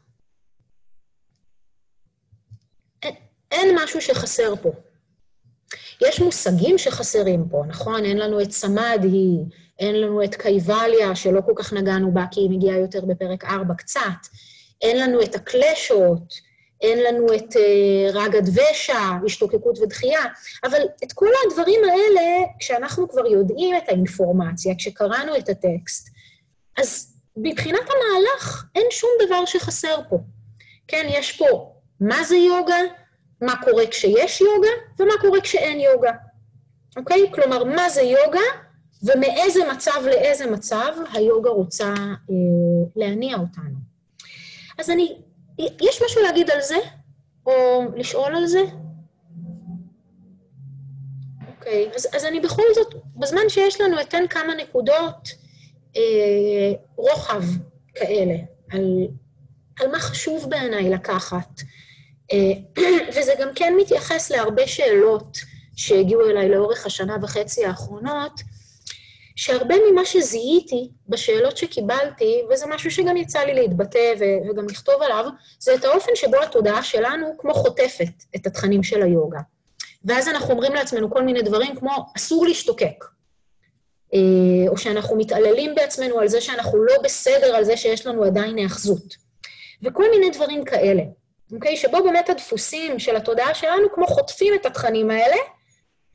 אין 3.51 3.75
משהו 3.83 4.01
שחסר 4.01 4.55
פה. 4.55 4.71
יש 6.01 6.19
מושגים 6.19 6.77
שחסרים 6.77 7.49
פה, 7.49 7.63
נכון? 7.67 8.05
אין 8.05 8.17
לנו 8.17 8.41
את 8.41 8.51
סמאדי, 8.51 9.37
אין 9.79 9.95
לנו 9.95 10.23
את 10.23 10.35
קייבליה, 10.35 11.15
שלא 11.15 11.41
כל 11.45 11.53
כך 11.55 11.73
נגענו 11.73 12.13
בה 12.13 12.25
כי 12.31 12.39
היא 12.39 12.49
מגיעה 12.49 12.77
יותר 12.77 13.05
בפרק 13.05 13.45
4 13.45 13.73
קצת, 13.73 14.01
אין 14.81 14.99
לנו 14.99 15.23
את 15.23 15.35
הקלשות, 15.35 16.33
אין 16.81 16.99
לנו 17.03 17.33
את 17.35 17.55
uh, 17.55 18.13
רגד 18.13 18.41
ושע, 18.49 18.99
השתוקקות 19.25 19.79
ודחייה, 19.79 20.21
אבל 20.63 20.81
את 21.03 21.13
כל 21.13 21.29
הדברים 21.45 21.81
האלה, 21.83 22.45
כשאנחנו 22.59 23.09
כבר 23.09 23.25
יודעים 23.27 23.75
את 23.77 23.89
האינפורמציה, 23.89 24.75
כשקראנו 24.77 25.37
את 25.37 25.49
הטקסט, 25.49 26.09
אז 26.77 27.13
מבחינת 27.37 27.79
המהלך 27.81 28.65
אין 28.75 28.85
שום 28.89 29.09
דבר 29.25 29.45
שחסר 29.45 29.95
פה. 30.09 30.17
כן, 30.87 31.07
יש 31.09 31.37
פה 31.37 31.73
מה 31.99 32.23
זה 32.23 32.35
יוגה, 32.35 32.79
מה 33.41 33.53
קורה 33.63 33.87
כשיש 33.87 34.41
יוגה 34.41 34.69
ומה 34.99 35.13
קורה 35.21 35.41
כשאין 35.41 35.79
יוגה, 35.79 36.11
אוקיי? 36.97 37.31
כלומר, 37.33 37.63
מה 37.63 37.89
זה 37.89 38.01
יוגה 38.01 38.39
ומאיזה 39.03 39.59
מצב 39.71 40.01
לאיזה 40.05 40.51
מצב 40.51 40.91
היוגה 41.13 41.49
רוצה 41.49 41.93
אה, 42.29 42.35
להניע 42.95 43.37
אותנו. 43.37 43.75
אז 44.77 44.89
אני, 44.89 45.17
יש 45.81 46.01
משהו 46.05 46.21
להגיד 46.21 46.51
על 46.51 46.61
זה? 46.61 46.77
או 47.45 47.83
לשאול 47.95 48.35
על 48.35 48.47
זה? 48.47 48.61
אוקיי, 51.47 51.91
אז, 51.95 52.07
אז 52.15 52.25
אני 52.25 52.39
בכל 52.39 52.63
זאת, 52.75 52.95
בזמן 53.15 53.49
שיש 53.49 53.81
לנו, 53.81 54.01
אתן 54.01 54.27
כמה 54.29 54.55
נקודות 54.55 55.29
אה, 55.97 56.71
רוחב 56.95 57.43
כאלה, 57.95 58.35
על, 58.71 59.07
על 59.79 59.91
מה 59.91 59.99
חשוב 59.99 60.49
בעיניי 60.49 60.89
לקחת. 60.89 61.61
אה, 62.31 62.51
וזה 63.15 63.33
גם 63.39 63.49
כן 63.55 63.73
מתייחס 63.77 64.31
להרבה 64.31 64.67
שאלות 64.67 65.37
שהגיעו 65.75 66.29
אליי 66.29 66.49
לאורך 66.49 66.85
השנה 66.85 67.17
וחצי 67.21 67.65
האחרונות, 67.65 68.41
שהרבה 69.35 69.75
ממה 69.91 70.05
שזיהיתי 70.05 70.89
בשאלות 71.09 71.57
שקיבלתי, 71.57 72.41
וזה 72.49 72.65
משהו 72.67 72.91
שגם 72.91 73.17
יצא 73.17 73.39
לי 73.39 73.53
להתבטא 73.53 74.13
וגם 74.19 74.65
לכתוב 74.65 75.01
עליו, 75.01 75.25
זה 75.59 75.75
את 75.75 75.85
האופן 75.85 76.11
שבו 76.15 76.37
התודעה 76.43 76.83
שלנו 76.83 77.35
כמו 77.37 77.53
חוטפת 77.53 78.23
את 78.35 78.47
התכנים 78.47 78.83
של 78.83 79.01
היוגה. 79.01 79.39
ואז 80.05 80.27
אנחנו 80.27 80.51
אומרים 80.51 80.73
לעצמנו 80.73 81.11
כל 81.11 81.23
מיני 81.23 81.41
דברים 81.41 81.75
כמו, 81.75 81.91
אסור 82.17 82.45
להשתוקק. 82.45 83.05
אה, 84.13 84.19
או 84.67 84.77
שאנחנו 84.77 85.15
מתעללים 85.15 85.75
בעצמנו 85.75 86.19
על 86.19 86.27
זה 86.27 86.41
שאנחנו 86.41 86.83
לא 86.83 86.93
בסדר 87.03 87.55
על 87.55 87.63
זה 87.63 87.77
שיש 87.77 88.07
לנו 88.07 88.23
עדיין 88.23 88.57
היאחזות. 88.57 89.15
וכל 89.83 90.11
מיני 90.11 90.29
דברים 90.29 90.65
כאלה. 90.65 91.03
אוקיי? 91.53 91.77
שבו 91.77 92.03
באמת 92.03 92.29
הדפוסים 92.29 92.99
של 92.99 93.15
התודעה 93.15 93.53
שלנו 93.53 93.87
כמו 93.93 94.07
חוטפים 94.07 94.53
את 94.53 94.65
התכנים 94.65 95.11
האלה, 95.11 95.35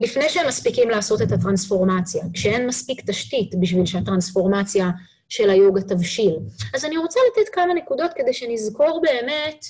לפני 0.00 0.28
שהם 0.28 0.48
מספיקים 0.48 0.90
לעשות 0.90 1.22
את 1.22 1.32
הטרנספורמציה, 1.32 2.24
כשאין 2.34 2.66
מספיק 2.66 3.10
תשתית 3.10 3.54
בשביל 3.60 3.86
שהטרנספורמציה 3.86 4.90
של 5.28 5.50
היוגה 5.50 5.82
תבשיל. 5.82 6.36
אז 6.74 6.84
אני 6.84 6.96
רוצה 6.96 7.20
לתת 7.30 7.48
כמה 7.54 7.74
נקודות 7.74 8.10
כדי 8.16 8.32
שנזכור 8.32 9.02
באמת 9.02 9.64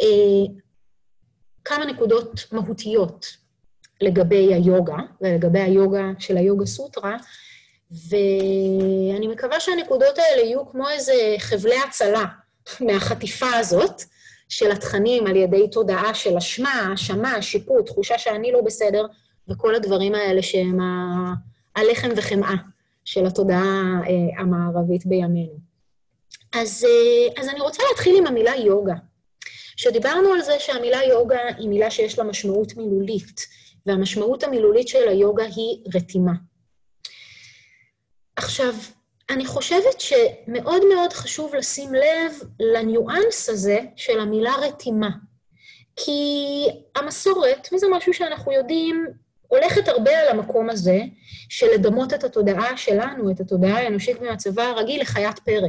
אה, 0.00 0.54
כמה 1.64 1.84
נקודות 1.84 2.46
מהותיות 2.52 3.26
לגבי 4.00 4.54
היוגה, 4.54 4.96
ולגבי 5.20 5.60
היוגה 5.60 6.04
של 6.18 6.36
היוגה 6.36 6.66
סוטרה, 6.66 7.16
ואני 7.90 9.28
מקווה 9.28 9.60
שהנקודות 9.60 10.18
האלה 10.18 10.42
יהיו 10.42 10.70
כמו 10.70 10.88
איזה 10.88 11.12
חבלי 11.38 11.78
הצלה 11.88 12.24
מהחטיפה 12.86 13.56
הזאת 13.56 14.02
של 14.48 14.72
התכנים 14.72 15.26
על 15.26 15.36
ידי 15.36 15.68
תודעה 15.68 16.14
של 16.14 16.36
אשמה, 16.36 16.72
האשמה, 16.72 17.42
שיפוט, 17.42 17.86
תחושה 17.86 18.18
שאני 18.18 18.52
לא 18.52 18.60
בסדר, 18.60 19.06
וכל 19.48 19.74
הדברים 19.74 20.14
האלה 20.14 20.42
שהם 20.42 20.78
הלחם 21.76 22.08
וחמאה 22.16 22.54
של 23.04 23.26
התודעה 23.26 24.00
אה, 24.06 24.40
המערבית 24.40 25.06
בימינו. 25.06 25.58
אז, 26.52 26.84
אה, 26.84 27.42
אז 27.42 27.48
אני 27.48 27.60
רוצה 27.60 27.82
להתחיל 27.90 28.16
עם 28.18 28.26
המילה 28.26 28.56
יוגה. 28.56 28.94
שדיברנו 29.76 30.32
על 30.32 30.42
זה 30.42 30.52
שהמילה 30.58 31.04
יוגה 31.04 31.40
היא 31.58 31.68
מילה 31.68 31.90
שיש 31.90 32.18
לה 32.18 32.24
משמעות 32.24 32.76
מילולית, 32.76 33.46
והמשמעות 33.86 34.42
המילולית 34.42 34.88
של 34.88 35.08
היוגה 35.08 35.44
היא 35.44 35.78
רתימה. 35.94 36.32
עכשיו, 38.36 38.74
אני 39.30 39.46
חושבת 39.46 40.00
שמאוד 40.00 40.82
מאוד 40.94 41.12
חשוב 41.12 41.54
לשים 41.54 41.94
לב 41.94 42.32
לניואנס 42.60 43.48
הזה 43.48 43.78
של 43.96 44.20
המילה 44.20 44.52
רתימה. 44.62 45.10
כי 45.96 46.20
המסורת, 46.96 47.68
וזה 47.72 47.86
משהו 47.92 48.14
שאנחנו 48.14 48.52
יודעים, 48.52 49.06
הולכת 49.54 49.88
הרבה 49.88 50.18
על 50.18 50.28
המקום 50.28 50.70
הזה 50.70 51.00
של 51.48 51.66
לדמות 51.74 52.14
את 52.14 52.24
התודעה 52.24 52.76
שלנו, 52.76 53.30
את 53.30 53.40
התודעה 53.40 53.78
האנושית 53.78 54.22
מהצבא 54.22 54.62
הרגיל, 54.62 55.00
לחיית 55.00 55.38
פרא. 55.38 55.68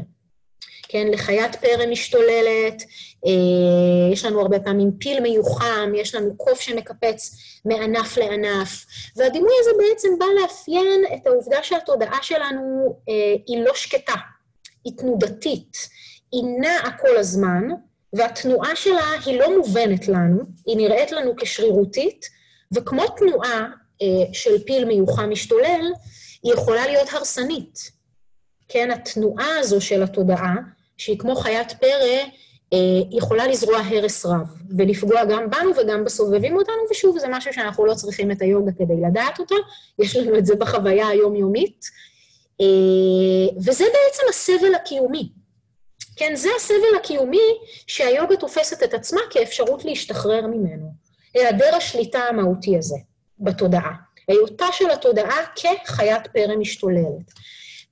כן, 0.87 1.07
לחיית 1.07 1.55
פרא 1.55 1.85
משתוללת, 1.91 2.83
אה, 3.25 4.11
יש 4.13 4.25
לנו 4.25 4.41
הרבה 4.41 4.59
פעמים 4.59 4.91
פיל 4.99 5.19
מיוחם, 5.19 5.91
יש 5.95 6.15
לנו 6.15 6.37
קוף 6.37 6.61
שמקפץ 6.61 7.35
מענף 7.65 8.17
לענף, 8.17 8.85
והדימוי 9.15 9.53
הזה 9.61 9.71
בעצם 9.77 10.09
בא 10.19 10.25
לאפיין 10.41 11.03
את 11.15 11.27
העובדה 11.27 11.63
שהתודעה 11.63 12.17
שלנו 12.21 12.97
אה, 13.09 13.35
היא 13.47 13.63
לא 13.63 13.71
שקטה, 13.75 14.13
היא 14.85 14.93
תנודתית, 14.97 15.77
היא 16.31 16.43
נעה 16.59 16.97
כל 16.97 17.17
הזמן, 17.17 17.61
והתנועה 18.13 18.75
שלה 18.75 19.11
היא 19.25 19.39
לא 19.39 19.57
מובנת 19.57 20.07
לנו, 20.07 20.39
היא 20.65 20.77
נראית 20.77 21.11
לנו 21.11 21.35
כשרירותית, 21.37 22.34
וכמו 22.73 23.03
תנועה 23.07 23.65
אה, 24.01 24.33
של 24.33 24.63
פיל 24.65 24.85
מיוחם 24.85 25.29
משתולל, 25.29 25.91
היא 26.43 26.53
יכולה 26.53 26.87
להיות 26.87 27.07
הרסנית. 27.13 27.91
כן, 28.69 28.91
התנועה 28.91 29.59
הזו 29.59 29.81
של 29.81 30.03
התודעה, 30.03 30.55
שהיא 30.97 31.19
כמו 31.19 31.35
חיית 31.35 31.71
פרא, 31.71 32.23
אה, 32.73 32.77
יכולה 33.11 33.47
לזרוע 33.47 33.77
הרס 33.77 34.25
רב, 34.25 34.47
ולפגוע 34.77 35.25
גם 35.25 35.49
בנו 35.49 35.71
וגם 35.77 36.05
בסובבים 36.05 36.57
אותנו, 36.57 36.75
ושוב, 36.91 37.19
זה 37.19 37.27
משהו 37.29 37.53
שאנחנו 37.53 37.85
לא 37.85 37.93
צריכים 37.93 38.31
את 38.31 38.41
היוגה 38.41 38.71
כדי 38.71 38.93
לדעת 39.07 39.39
אותו, 39.39 39.55
יש 39.99 40.15
לנו 40.15 40.37
את 40.37 40.45
זה 40.45 40.55
בחוויה 40.55 41.07
היומיומית, 41.07 41.85
אה, 42.61 43.55
וזה 43.57 43.83
בעצם 43.83 44.23
הסבל 44.29 44.75
הקיומי. 44.75 45.29
כן, 46.15 46.35
זה 46.35 46.49
הסבל 46.57 46.95
הקיומי 46.99 47.57
שהיוגה 47.87 48.35
תופסת 48.35 48.83
את 48.83 48.93
עצמה 48.93 49.21
כאפשרות 49.29 49.85
להשתחרר 49.85 50.47
ממנו. 50.47 51.04
היעדר 51.35 51.75
השליטה 51.75 52.19
המהותי 52.19 52.77
הזה 52.77 52.95
בתודעה. 53.39 53.93
היותה 54.27 54.65
של 54.71 54.91
התודעה 54.91 55.37
כחיית 55.85 56.27
פרא 56.27 56.55
משתוללת. 56.55 57.31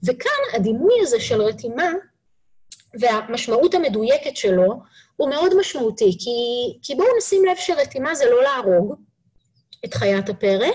וכאן 0.04 0.40
הדימוי 0.54 0.94
הזה 1.02 1.20
של 1.20 1.42
רתימה 1.42 1.92
והמשמעות 3.00 3.74
המדויקת 3.74 4.38
שלו 4.38 4.82
הוא 5.16 5.30
מאוד 5.30 5.58
משמעותי, 5.60 6.18
כי, 6.20 6.30
כי 6.82 6.96
בואו 6.96 7.08
נשים 7.18 7.46
לב 7.46 7.56
שרתימה 7.58 8.16
זה 8.16 8.26
לא 8.30 8.44
להרוג 8.44 8.96
את 9.86 9.94
חיית 9.94 10.30
הפרא, 10.30 10.68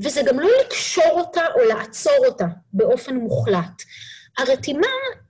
וזה 0.00 0.22
גם 0.22 0.40
לא 0.40 0.48
לקשור 0.60 1.10
אותה 1.10 1.42
או 1.54 1.60
לעצור 1.68 2.26
אותה 2.26 2.44
באופן 2.72 3.16
מוחלט. 3.16 3.82
הרתימה 4.38 4.86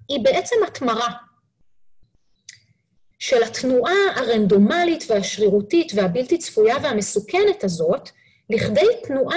היא 0.08 0.24
בעצם 0.24 0.56
התמרה 0.66 1.08
של 3.20 3.42
התנועה 3.42 3.94
הרנדומלית 4.16 5.04
והשרירותית 5.08 5.92
והבלתי 5.94 6.38
צפויה 6.38 6.76
והמסוכנת 6.82 7.64
הזאת, 7.64 8.10
לכדי 8.50 8.86
תנועה 9.02 9.36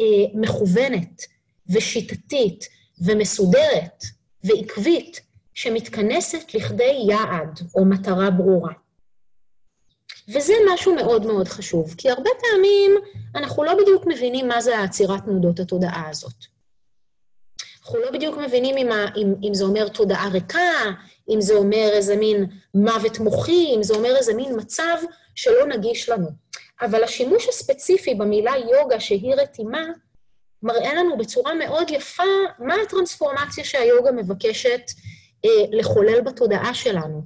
אה, 0.00 0.04
מכוונת 0.34 1.22
ושיטתית 1.68 2.68
ומסודרת 3.00 4.04
ועקבית, 4.44 5.20
שמתכנסת 5.54 6.54
לכדי 6.54 7.04
יעד 7.08 7.60
או 7.74 7.84
מטרה 7.84 8.30
ברורה. 8.30 8.72
וזה 10.28 10.54
משהו 10.74 10.94
מאוד 10.94 11.26
מאוד 11.26 11.48
חשוב, 11.48 11.94
כי 11.98 12.10
הרבה 12.10 12.30
פעמים 12.40 12.96
אנחנו 13.34 13.64
לא 13.64 13.74
בדיוק 13.74 14.06
מבינים 14.06 14.48
מה 14.48 14.60
זה 14.60 14.78
העצירת 14.78 15.24
תנודות 15.24 15.60
התודעה 15.60 16.08
הזאת. 16.10 16.44
אנחנו 17.80 17.98
לא 17.98 18.10
בדיוק 18.10 18.38
מבינים 18.38 18.76
אם, 18.76 18.92
ה, 18.92 19.06
אם, 19.16 19.34
אם 19.48 19.54
זה 19.54 19.64
אומר 19.64 19.88
תודעה 19.88 20.28
ריקה, 20.28 20.90
אם 21.34 21.40
זה 21.40 21.54
אומר 21.54 21.88
איזה 21.92 22.16
מין 22.16 22.46
מוות 22.74 23.18
מוחי, 23.18 23.72
אם 23.76 23.82
זה 23.82 23.94
אומר 23.94 24.16
איזה 24.16 24.34
מין 24.34 24.56
מצב 24.56 24.96
שלא 25.34 25.66
נגיש 25.66 26.08
לנו. 26.08 26.28
אבל 26.82 27.04
השימוש 27.04 27.48
הספציפי 27.48 28.14
במילה 28.14 28.52
יוגה, 28.72 29.00
שהיא 29.00 29.34
רתימה, 29.34 29.82
מראה 30.62 30.94
לנו 30.94 31.18
בצורה 31.18 31.54
מאוד 31.54 31.90
יפה 31.90 32.22
מה 32.58 32.74
הטרנספורמציה 32.82 33.64
שהיוגה 33.64 34.12
מבקשת 34.12 34.80
אה, 35.44 35.64
לחולל 35.72 36.20
בתודעה 36.20 36.74
שלנו. 36.74 37.22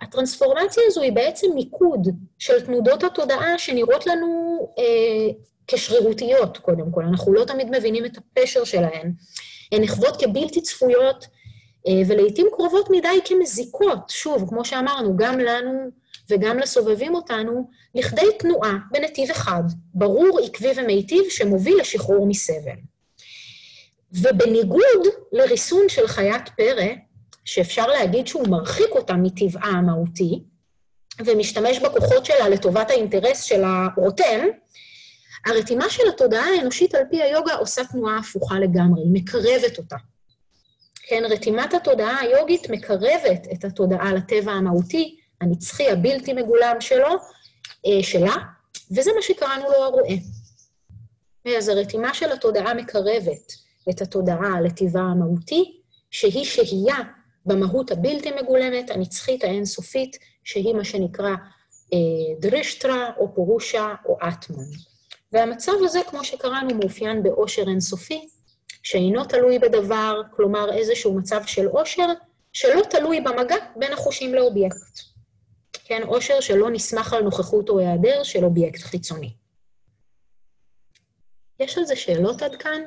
הטרנספורמציה 0.00 0.82
הזו 0.86 1.02
היא 1.02 1.12
בעצם 1.12 1.46
מיקוד 1.54 2.08
של 2.38 2.66
תנודות 2.66 3.04
התודעה 3.04 3.58
שנראות 3.58 4.06
לנו 4.06 4.58
אה, 4.78 5.32
כשרירותיות, 5.66 6.58
קודם 6.58 6.92
כל. 6.92 7.02
אנחנו 7.02 7.32
לא 7.32 7.44
תמיד 7.44 7.70
מבינים 7.70 8.04
את 8.04 8.18
הפשר 8.18 8.64
שלהן. 8.64 9.12
הן 9.72 9.82
נחוות 9.82 10.20
כבלתי 10.20 10.60
צפויות, 10.62 11.26
ולעיתים 12.08 12.46
קרובות 12.52 12.88
מדי 12.90 13.20
כמזיקות, 13.24 14.10
שוב, 14.10 14.48
כמו 14.48 14.64
שאמרנו, 14.64 15.16
גם 15.16 15.38
לנו 15.38 15.90
וגם 16.30 16.58
לסובבים 16.58 17.14
אותנו, 17.14 17.70
לכדי 17.94 18.26
תנועה 18.38 18.76
בנתיב 18.90 19.30
אחד, 19.30 19.62
ברור, 19.94 20.40
עקבי 20.44 20.68
ומיטיב, 20.76 21.22
שמוביל 21.28 21.80
לשחרור 21.80 22.26
מסבל. 22.26 22.78
ובניגוד 24.12 25.06
לריסון 25.32 25.88
של 25.88 26.06
חיית 26.06 26.48
פרא, 26.56 26.86
שאפשר 27.44 27.86
להגיד 27.86 28.26
שהוא 28.26 28.48
מרחיק 28.48 28.90
אותה 28.90 29.14
מטבעה 29.14 29.70
המהותי, 29.70 30.42
ומשתמש 31.24 31.78
בכוחות 31.78 32.24
שלה 32.24 32.48
לטובת 32.48 32.90
האינטרס 32.90 33.42
של 33.42 33.62
הרותם, 33.64 34.46
הרתימה 35.46 35.90
של 35.90 36.02
התודעה 36.08 36.44
האנושית 36.44 36.94
על 36.94 37.02
פי 37.10 37.22
היוגה 37.22 37.54
עושה 37.54 37.84
תנועה 37.84 38.18
הפוכה 38.18 38.58
לגמרי, 38.58 39.00
היא 39.02 39.10
מקרבת 39.12 39.78
אותה. 39.78 39.96
כן, 41.08 41.22
רתימת 41.30 41.74
התודעה 41.74 42.20
היוגית 42.20 42.70
מקרבת 42.70 43.46
את 43.52 43.64
התודעה 43.64 44.12
לטבע 44.12 44.52
המהותי, 44.52 45.16
הנצחי, 45.40 45.90
הבלתי 45.90 46.32
מגולם 46.32 46.76
שלו, 46.80 47.08
אה, 47.86 48.02
שלה, 48.02 48.34
וזה 48.90 49.10
מה 49.16 49.22
שקראנו 49.22 49.62
לו 49.62 49.84
הרועה. 49.84 50.14
אז 51.58 51.68
הרתימה 51.68 52.14
של 52.14 52.32
התודעה 52.32 52.74
מקרבת 52.74 53.52
את 53.90 54.02
התודעה 54.02 54.60
לטבעה 54.60 55.04
המהותי, 55.04 55.80
שהיא 56.10 56.44
שהייה 56.44 56.96
במהות 57.46 57.90
הבלתי 57.90 58.30
מגולמת, 58.42 58.90
הנצחית, 58.90 59.44
האינסופית, 59.44 60.16
שהיא 60.44 60.74
מה 60.74 60.84
שנקרא 60.84 61.30
אה, 61.92 61.98
דרישטרה 62.40 63.10
או 63.16 63.34
פורושה 63.34 63.94
או 64.06 64.16
אטמן. 64.28 64.64
והמצב 65.32 65.72
הזה, 65.84 66.00
כמו 66.10 66.24
שקראנו, 66.24 66.74
מאופיין 66.74 67.22
באושר 67.22 67.62
אינסופי, 67.68 68.28
שאינו 68.88 69.24
תלוי 69.24 69.58
בדבר, 69.58 70.22
כלומר 70.30 70.72
איזשהו 70.72 71.18
מצב 71.18 71.40
של 71.46 71.68
אושר, 71.68 72.06
שלא 72.52 72.82
תלוי 72.90 73.20
במגע 73.20 73.56
בין 73.76 73.92
החושים 73.92 74.34
לאובייקט. 74.34 75.00
כן, 75.72 76.02
אושר 76.02 76.40
שלא 76.40 76.70
נסמך 76.70 77.12
על 77.12 77.22
נוכחות 77.22 77.68
או 77.68 77.78
היעדר 77.78 78.22
של 78.22 78.44
אובייקט 78.44 78.80
חיצוני. 78.82 79.32
יש 81.60 81.78
על 81.78 81.84
זה 81.84 81.96
שאלות 81.96 82.42
עד 82.42 82.56
כאן? 82.56 82.82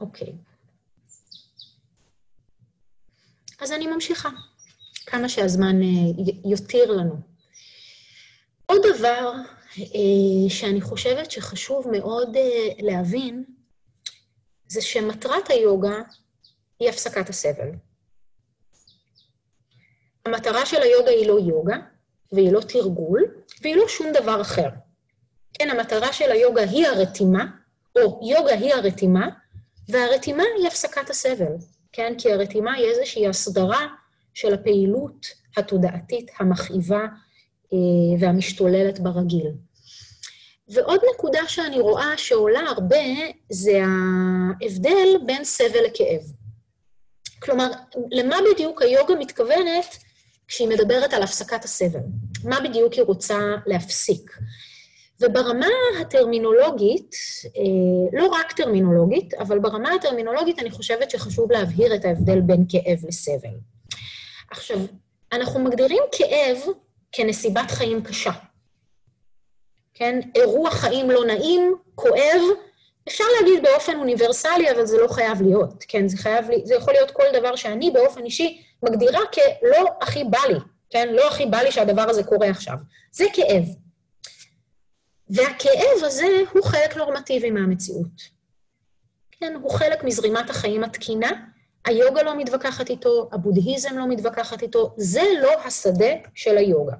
אוקיי. 0.00 0.32
אז 3.60 3.72
אני 3.72 3.86
ממשיכה, 3.86 4.28
כמה 5.06 5.28
שהזמן 5.28 5.82
אה, 5.82 6.24
יותיר 6.50 6.92
לנו. 6.92 7.20
עוד 8.66 8.80
דבר 8.94 9.32
שאני 10.48 10.80
חושבת 10.80 11.30
שחשוב 11.30 11.88
מאוד 11.92 12.36
אה, 12.36 12.68
להבין, 12.78 13.44
זה 14.68 14.82
שמטרת 14.82 15.50
היוגה 15.50 15.96
היא 16.80 16.88
הפסקת 16.88 17.28
הסבל. 17.28 17.70
המטרה 20.26 20.66
של 20.66 20.82
היוגה 20.82 21.10
היא 21.10 21.28
לא 21.28 21.38
יוגה, 21.40 21.76
והיא 22.32 22.52
לא 22.52 22.60
תרגול, 22.60 23.24
והיא 23.62 23.76
לא 23.76 23.88
שום 23.88 24.06
דבר 24.12 24.40
אחר. 24.40 24.68
כן, 25.54 25.70
המטרה 25.70 26.12
של 26.12 26.30
היוגה 26.30 26.62
היא 26.62 26.86
הרתימה, 26.86 27.44
או 27.96 28.20
יוגה 28.30 28.54
היא 28.54 28.74
הרתימה, 28.74 29.28
והרתימה 29.88 30.42
היא 30.58 30.66
הפסקת 30.66 31.10
הסבל, 31.10 31.52
כן? 31.92 32.14
כי 32.18 32.32
הרתימה 32.32 32.74
היא 32.74 32.86
איזושהי 32.86 33.28
הסדרה 33.28 33.86
של 34.34 34.54
הפעילות 34.54 35.26
התודעתית 35.56 36.30
המכאיבה 36.38 37.06
והמשתוללת 38.20 39.00
ברגיל. 39.00 39.52
ועוד 40.68 41.00
נקודה 41.14 41.48
שאני 41.48 41.80
רואה 41.80 42.16
שעולה 42.16 42.60
הרבה, 42.60 43.04
זה 43.50 43.80
ההבדל 44.62 45.08
בין 45.26 45.44
סבל 45.44 45.84
לכאב. 45.84 46.20
כלומר, 47.42 47.70
למה 48.10 48.36
בדיוק 48.52 48.82
היוגה 48.82 49.14
מתכוונת 49.14 49.96
כשהיא 50.48 50.68
מדברת 50.68 51.12
על 51.12 51.22
הפסקת 51.22 51.64
הסבל? 51.64 52.00
מה 52.44 52.60
בדיוק 52.60 52.92
היא 52.92 53.02
רוצה 53.02 53.38
להפסיק? 53.66 54.30
וברמה 55.20 55.66
הטרמינולוגית, 56.00 57.14
אה, 57.56 58.20
לא 58.20 58.26
רק 58.26 58.52
טרמינולוגית, 58.52 59.34
אבל 59.34 59.58
ברמה 59.58 59.92
הטרמינולוגית 59.92 60.58
אני 60.58 60.70
חושבת 60.70 61.10
שחשוב 61.10 61.52
להבהיר 61.52 61.94
את 61.94 62.04
ההבדל 62.04 62.40
בין 62.40 62.64
כאב 62.68 63.06
לסבל. 63.08 63.56
עכשיו, 64.50 64.78
אנחנו 65.32 65.60
מגדירים 65.60 66.02
כאב 66.12 66.58
כנסיבת 67.12 67.70
חיים 67.70 68.02
קשה. 68.02 68.30
כן? 69.98 70.20
אירוע 70.34 70.70
חיים 70.70 71.10
לא 71.10 71.24
נעים, 71.24 71.76
כואב, 71.94 72.40
אפשר 73.08 73.24
להגיד 73.40 73.62
באופן 73.62 73.98
אוניברסלי, 73.98 74.70
אבל 74.70 74.86
זה 74.86 74.98
לא 74.98 75.08
חייב 75.08 75.42
להיות, 75.42 75.84
כן? 75.88 76.08
זה 76.08 76.16
חייב, 76.16 76.46
זה 76.64 76.74
יכול 76.74 76.92
להיות 76.92 77.10
כל 77.10 77.24
דבר 77.32 77.56
שאני 77.56 77.90
באופן 77.90 78.24
אישי 78.24 78.62
מגדירה 78.82 79.20
כלא 79.34 79.88
הכי 80.00 80.24
בא 80.24 80.38
לי, 80.48 80.58
כן? 80.90 81.08
לא 81.12 81.28
הכי 81.28 81.46
בא 81.46 81.58
לי 81.58 81.72
שהדבר 81.72 82.02
הזה 82.02 82.24
קורה 82.24 82.50
עכשיו. 82.50 82.76
זה 83.12 83.24
כאב. 83.32 83.64
והכאב 85.30 86.04
הזה 86.04 86.26
הוא 86.52 86.64
חלק 86.64 86.96
נורמטיבי 86.96 87.50
מהמציאות. 87.50 88.36
כן, 89.30 89.54
הוא 89.62 89.70
חלק 89.70 90.04
מזרימת 90.04 90.50
החיים 90.50 90.84
התקינה, 90.84 91.30
היוגה 91.84 92.22
לא 92.22 92.38
מתווכחת 92.38 92.90
איתו, 92.90 93.28
הבודהיזם 93.32 93.98
לא 93.98 94.08
מתווכחת 94.08 94.62
איתו, 94.62 94.94
זה 94.96 95.22
לא 95.42 95.52
השדה 95.64 96.12
של 96.34 96.58
היוגה. 96.58 96.94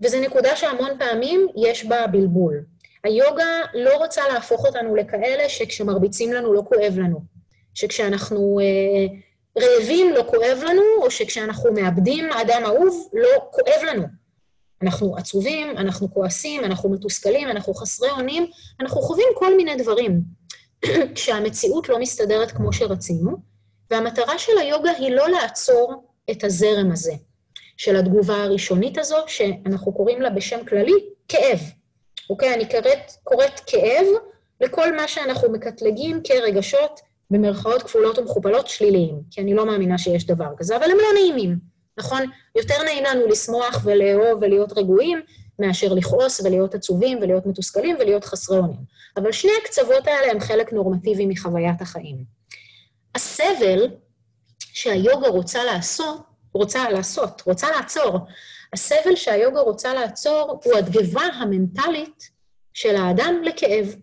וזו 0.00 0.20
נקודה 0.20 0.56
שהמון 0.56 0.90
פעמים 0.98 1.48
יש 1.56 1.84
בה 1.84 2.06
בלבול. 2.06 2.64
היוגה 3.04 3.62
לא 3.74 3.96
רוצה 3.96 4.28
להפוך 4.28 4.66
אותנו 4.66 4.96
לכאלה 4.96 5.48
שכשמרביצים 5.48 6.32
לנו 6.32 6.52
לא 6.52 6.62
כואב 6.68 6.98
לנו, 6.98 7.20
שכשאנחנו 7.74 8.60
אה, 8.60 9.16
רעבים 9.62 10.12
לא 10.14 10.24
כואב 10.30 10.62
לנו, 10.66 10.82
או 11.02 11.10
שכשאנחנו 11.10 11.72
מאבדים 11.72 12.32
אדם 12.32 12.62
אהוב 12.64 13.08
לא 13.12 13.28
כואב 13.50 13.82
לנו. 13.86 14.04
אנחנו 14.82 15.16
עצובים, 15.16 15.70
אנחנו 15.70 16.14
כועסים, 16.14 16.64
אנחנו 16.64 16.90
מתוסכלים, 16.90 17.48
אנחנו 17.48 17.74
חסרי 17.74 18.10
אונים, 18.10 18.46
אנחנו 18.80 19.00
חווים 19.02 19.28
כל 19.34 19.56
מיני 19.56 19.76
דברים. 19.76 20.20
כשהמציאות 21.14 21.88
לא 21.88 21.98
מסתדרת 21.98 22.50
כמו 22.50 22.72
שרצינו, 22.72 23.36
והמטרה 23.90 24.38
של 24.38 24.52
היוגה 24.60 24.90
היא 24.90 25.10
לא 25.10 25.28
לעצור 25.28 26.04
את 26.30 26.44
הזרם 26.44 26.92
הזה, 26.92 27.12
של 27.78 27.96
התגובה 27.96 28.42
הראשונית 28.42 28.98
הזו, 28.98 29.16
שאנחנו 29.26 29.92
קוראים 29.92 30.20
לה 30.20 30.30
בשם 30.30 30.64
כללי 30.64 31.04
כאב. 31.28 31.58
אוקיי? 32.30 32.54
אני 32.54 32.64
קוראת, 32.68 33.12
קוראת 33.24 33.60
כאב 33.66 34.06
לכל 34.60 34.96
מה 34.96 35.08
שאנחנו 35.08 35.52
מקטלגים 35.52 36.20
כרגשות, 36.24 37.00
במרכאות 37.30 37.82
כפולות 37.82 38.18
ומכופלות, 38.18 38.68
שליליים, 38.68 39.20
כי 39.30 39.40
אני 39.40 39.54
לא 39.54 39.66
מאמינה 39.66 39.98
שיש 39.98 40.26
דבר 40.26 40.48
כזה, 40.56 40.76
אבל 40.76 40.90
הם 40.90 40.96
לא 40.96 41.08
נעימים, 41.14 41.58
נכון? 41.98 42.22
יותר 42.56 42.82
נעים 42.84 43.04
לנו 43.04 43.26
לשמוח 43.26 43.80
ולאהוב 43.84 44.42
ולהיות 44.42 44.72
רגועים, 44.78 45.20
מאשר 45.58 45.92
לכעוס 45.92 46.40
ולהיות 46.40 46.74
עצובים 46.74 47.18
ולהיות 47.22 47.46
מתוסכלים 47.46 47.96
ולהיות 48.00 48.24
חסרי 48.24 48.58
אונים. 48.58 48.80
אבל 49.16 49.32
שני 49.32 49.50
הקצוות 49.62 50.06
האלה 50.06 50.32
הם 50.32 50.40
חלק 50.40 50.72
נורמטיבי 50.72 51.26
מחוויית 51.26 51.80
החיים. 51.82 52.24
הסבל 53.14 53.88
שהיוגה 54.58 55.28
רוצה 55.28 55.64
לעשות, 55.64 56.20
רוצה 56.54 56.90
לעשות, 56.90 57.42
רוצה 57.46 57.70
לעצור, 57.70 58.18
הסבל 58.72 59.16
שהיוגה 59.16 59.60
רוצה 59.60 59.94
לעצור 59.94 60.60
הוא 60.64 60.78
התגובה 60.78 61.22
המנטלית 61.22 62.30
של 62.72 62.96
האדם 62.96 63.34
לכאב. 63.44 63.94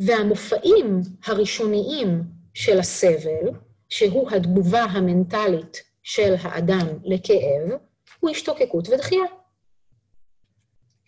והמופעים 0.00 1.00
הראשוניים 1.24 2.22
של 2.54 2.78
הסבל, 2.78 3.50
שהוא 3.88 4.30
התגובה 4.30 4.82
המנטלית 4.82 5.82
של 6.02 6.34
האדם 6.40 6.86
לכאב, 7.04 7.78
הוא 8.20 8.30
השתוקקות 8.30 8.88
ודחייה. 8.88 9.24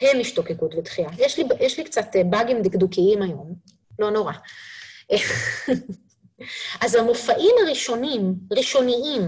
הם 0.00 0.20
השתוקקות 0.20 0.74
ודחייה. 0.74 1.08
יש 1.18 1.38
לי, 1.38 1.44
יש 1.60 1.78
לי 1.78 1.84
קצת 1.84 2.06
באגים 2.30 2.62
דקדוקיים 2.62 3.22
היום, 3.22 3.54
לא 3.98 4.10
נורא. 4.10 4.32
אז 6.80 6.94
המופעים 6.94 7.54
הראשונים, 7.64 8.34
ראשוניים, 8.52 9.22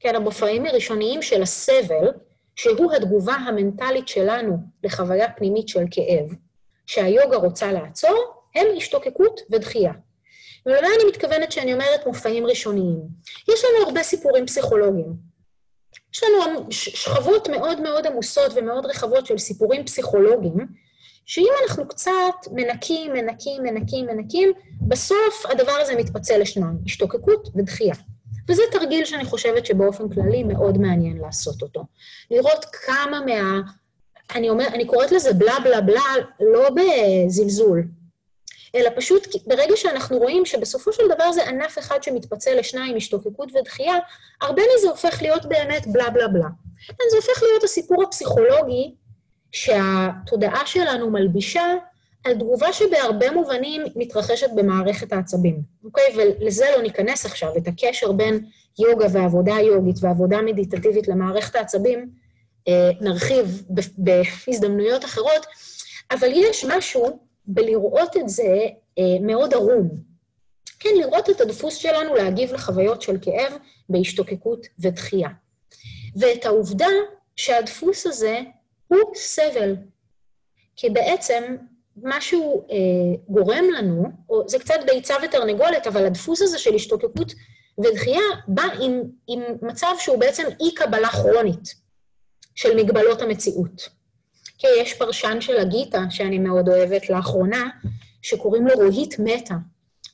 כן, 0.00 0.16
המופעים 0.16 0.66
הראשוניים 0.66 1.22
של 1.22 1.42
הסבל, 1.42 2.08
שהוא 2.56 2.92
התגובה 2.92 3.34
המנטלית 3.34 4.08
שלנו 4.08 4.56
לחוויה 4.84 5.32
פנימית 5.32 5.68
של 5.68 5.84
כאב, 5.90 6.34
שהיוגה 6.86 7.36
רוצה 7.36 7.72
לעצור, 7.72 8.42
הם 8.54 8.66
השתוקקות 8.76 9.40
ודחייה. 9.52 9.92
ולמה 10.66 10.86
אני 10.96 11.04
מתכוונת 11.08 11.52
שאני 11.52 11.72
אומרת 11.72 12.06
מופעים 12.06 12.46
ראשוניים? 12.46 13.00
יש 13.48 13.64
לנו 13.64 13.86
הרבה 13.86 14.02
סיפורים 14.02 14.46
פסיכולוגיים. 14.46 15.28
יש 16.14 16.22
לנו 16.22 16.66
שכבות 16.70 17.48
מאוד 17.48 17.80
מאוד 17.80 18.06
עמוסות 18.06 18.52
ומאוד 18.54 18.86
רחבות 18.86 19.26
של 19.26 19.38
סיפורים 19.38 19.84
פסיכולוגיים, 19.84 20.66
שאם 21.28 21.50
אנחנו 21.62 21.88
קצת 21.88 22.12
מנקים, 22.52 23.12
מנקים, 23.12 23.62
מנקים, 23.62 24.06
מנקים, 24.06 24.52
בסוף 24.80 25.46
הדבר 25.50 25.72
הזה 25.72 25.94
מתפצל 25.96 26.38
לשניים, 26.38 26.78
השתוקקות 26.86 27.48
ודחייה. 27.56 27.94
וזה 28.48 28.62
תרגיל 28.72 29.04
שאני 29.04 29.24
חושבת 29.24 29.66
שבאופן 29.66 30.08
כללי 30.08 30.42
מאוד 30.42 30.78
מעניין 30.78 31.16
לעשות 31.16 31.62
אותו. 31.62 31.84
לראות 32.30 32.64
כמה 32.64 33.20
מה... 33.26 33.60
אני, 34.34 34.50
אומר, 34.50 34.66
אני 34.66 34.86
קוראת 34.86 35.12
לזה 35.12 35.32
בלה 35.32 35.54
בלה 35.64 35.80
בלה, 35.80 36.02
לא 36.40 36.68
בזלזול, 36.70 37.84
אלא 38.74 38.90
פשוט 38.96 39.26
ברגע 39.46 39.76
שאנחנו 39.76 40.18
רואים 40.18 40.46
שבסופו 40.46 40.92
של 40.92 41.02
דבר 41.14 41.32
זה 41.32 41.48
ענף 41.48 41.78
אחד 41.78 42.02
שמתפצל 42.02 42.54
לשניים, 42.58 42.96
השתוקקות 42.96 43.52
ודחייה, 43.54 43.94
הרבה 44.40 44.62
מזה 44.76 44.88
הופך 44.88 45.22
להיות 45.22 45.46
באמת 45.46 45.86
בלה 45.86 46.10
בלה 46.10 46.28
בלה. 46.28 46.48
זה 47.10 47.16
הופך 47.16 47.42
להיות 47.42 47.64
הסיפור 47.64 48.02
הפסיכולוגי 48.02 48.94
שהתודעה 49.52 50.66
שלנו 50.66 51.10
מלבישה 51.10 51.74
על 52.24 52.34
תגובה 52.34 52.72
שבהרבה 52.72 53.30
מובנים 53.30 53.82
מתרחשת 53.96 54.50
במערכת 54.54 55.12
העצבים, 55.12 55.62
אוקיי? 55.84 56.04
ולזה 56.16 56.64
לא 56.76 56.82
ניכנס 56.82 57.26
עכשיו, 57.26 57.56
את 57.56 57.68
הקשר 57.68 58.12
בין 58.12 58.44
יוגה 58.78 59.06
ועבודה 59.12 59.52
יוגית 59.52 59.96
ועבודה 60.00 60.42
מדיטטיבית 60.42 61.08
למערכת 61.08 61.54
העצבים, 61.54 62.10
אה, 62.68 62.90
נרחיב 63.00 63.62
בהזדמנויות 63.98 65.04
אחרות, 65.04 65.46
אבל 66.10 66.28
יש 66.32 66.64
משהו 66.64 67.18
בלראות 67.46 68.16
את 68.16 68.28
זה 68.28 68.66
אה, 68.98 69.04
מאוד 69.20 69.54
ערום. 69.54 69.88
כן, 70.80 70.90
לראות 70.98 71.30
את 71.30 71.40
הדפוס 71.40 71.74
שלנו 71.74 72.14
להגיב 72.14 72.52
לחוויות 72.52 73.02
של 73.02 73.16
כאב 73.22 73.52
בהשתוקקות 73.88 74.66
ודחייה. 74.78 75.28
ואת 76.16 76.46
העובדה 76.46 76.88
שהדפוס 77.36 78.06
הזה 78.06 78.40
הוא 78.88 79.14
סבל. 79.14 79.76
כי 80.76 80.90
בעצם 80.90 81.56
מה 82.02 82.20
שהוא 82.20 82.62
אה, 82.70 82.76
גורם 83.28 83.64
לנו, 83.78 84.04
או 84.30 84.48
זה 84.48 84.58
קצת 84.58 84.74
ביצה 84.86 85.14
ותרנגולת, 85.24 85.86
אבל 85.86 86.06
הדפוס 86.06 86.42
הזה 86.42 86.58
של 86.58 86.74
השתוקקות 86.74 87.32
ודחייה 87.78 88.22
בא 88.48 88.62
עם, 88.80 89.02
עם 89.28 89.42
מצב 89.62 89.94
שהוא 89.98 90.18
בעצם 90.18 90.42
אי-קבלה 90.60 91.08
כרונית 91.08 91.74
של 92.54 92.76
מגבלות 92.76 93.22
המציאות. 93.22 93.88
כי 94.58 94.66
יש 94.80 94.94
פרשן 94.94 95.40
של 95.40 95.56
הגיטה, 95.56 96.00
שאני 96.10 96.38
מאוד 96.38 96.68
אוהבת 96.68 97.10
לאחרונה, 97.10 97.68
שקוראים 98.22 98.66
לו 98.66 98.74
רוהיט 98.74 99.14
מטה, 99.18 99.54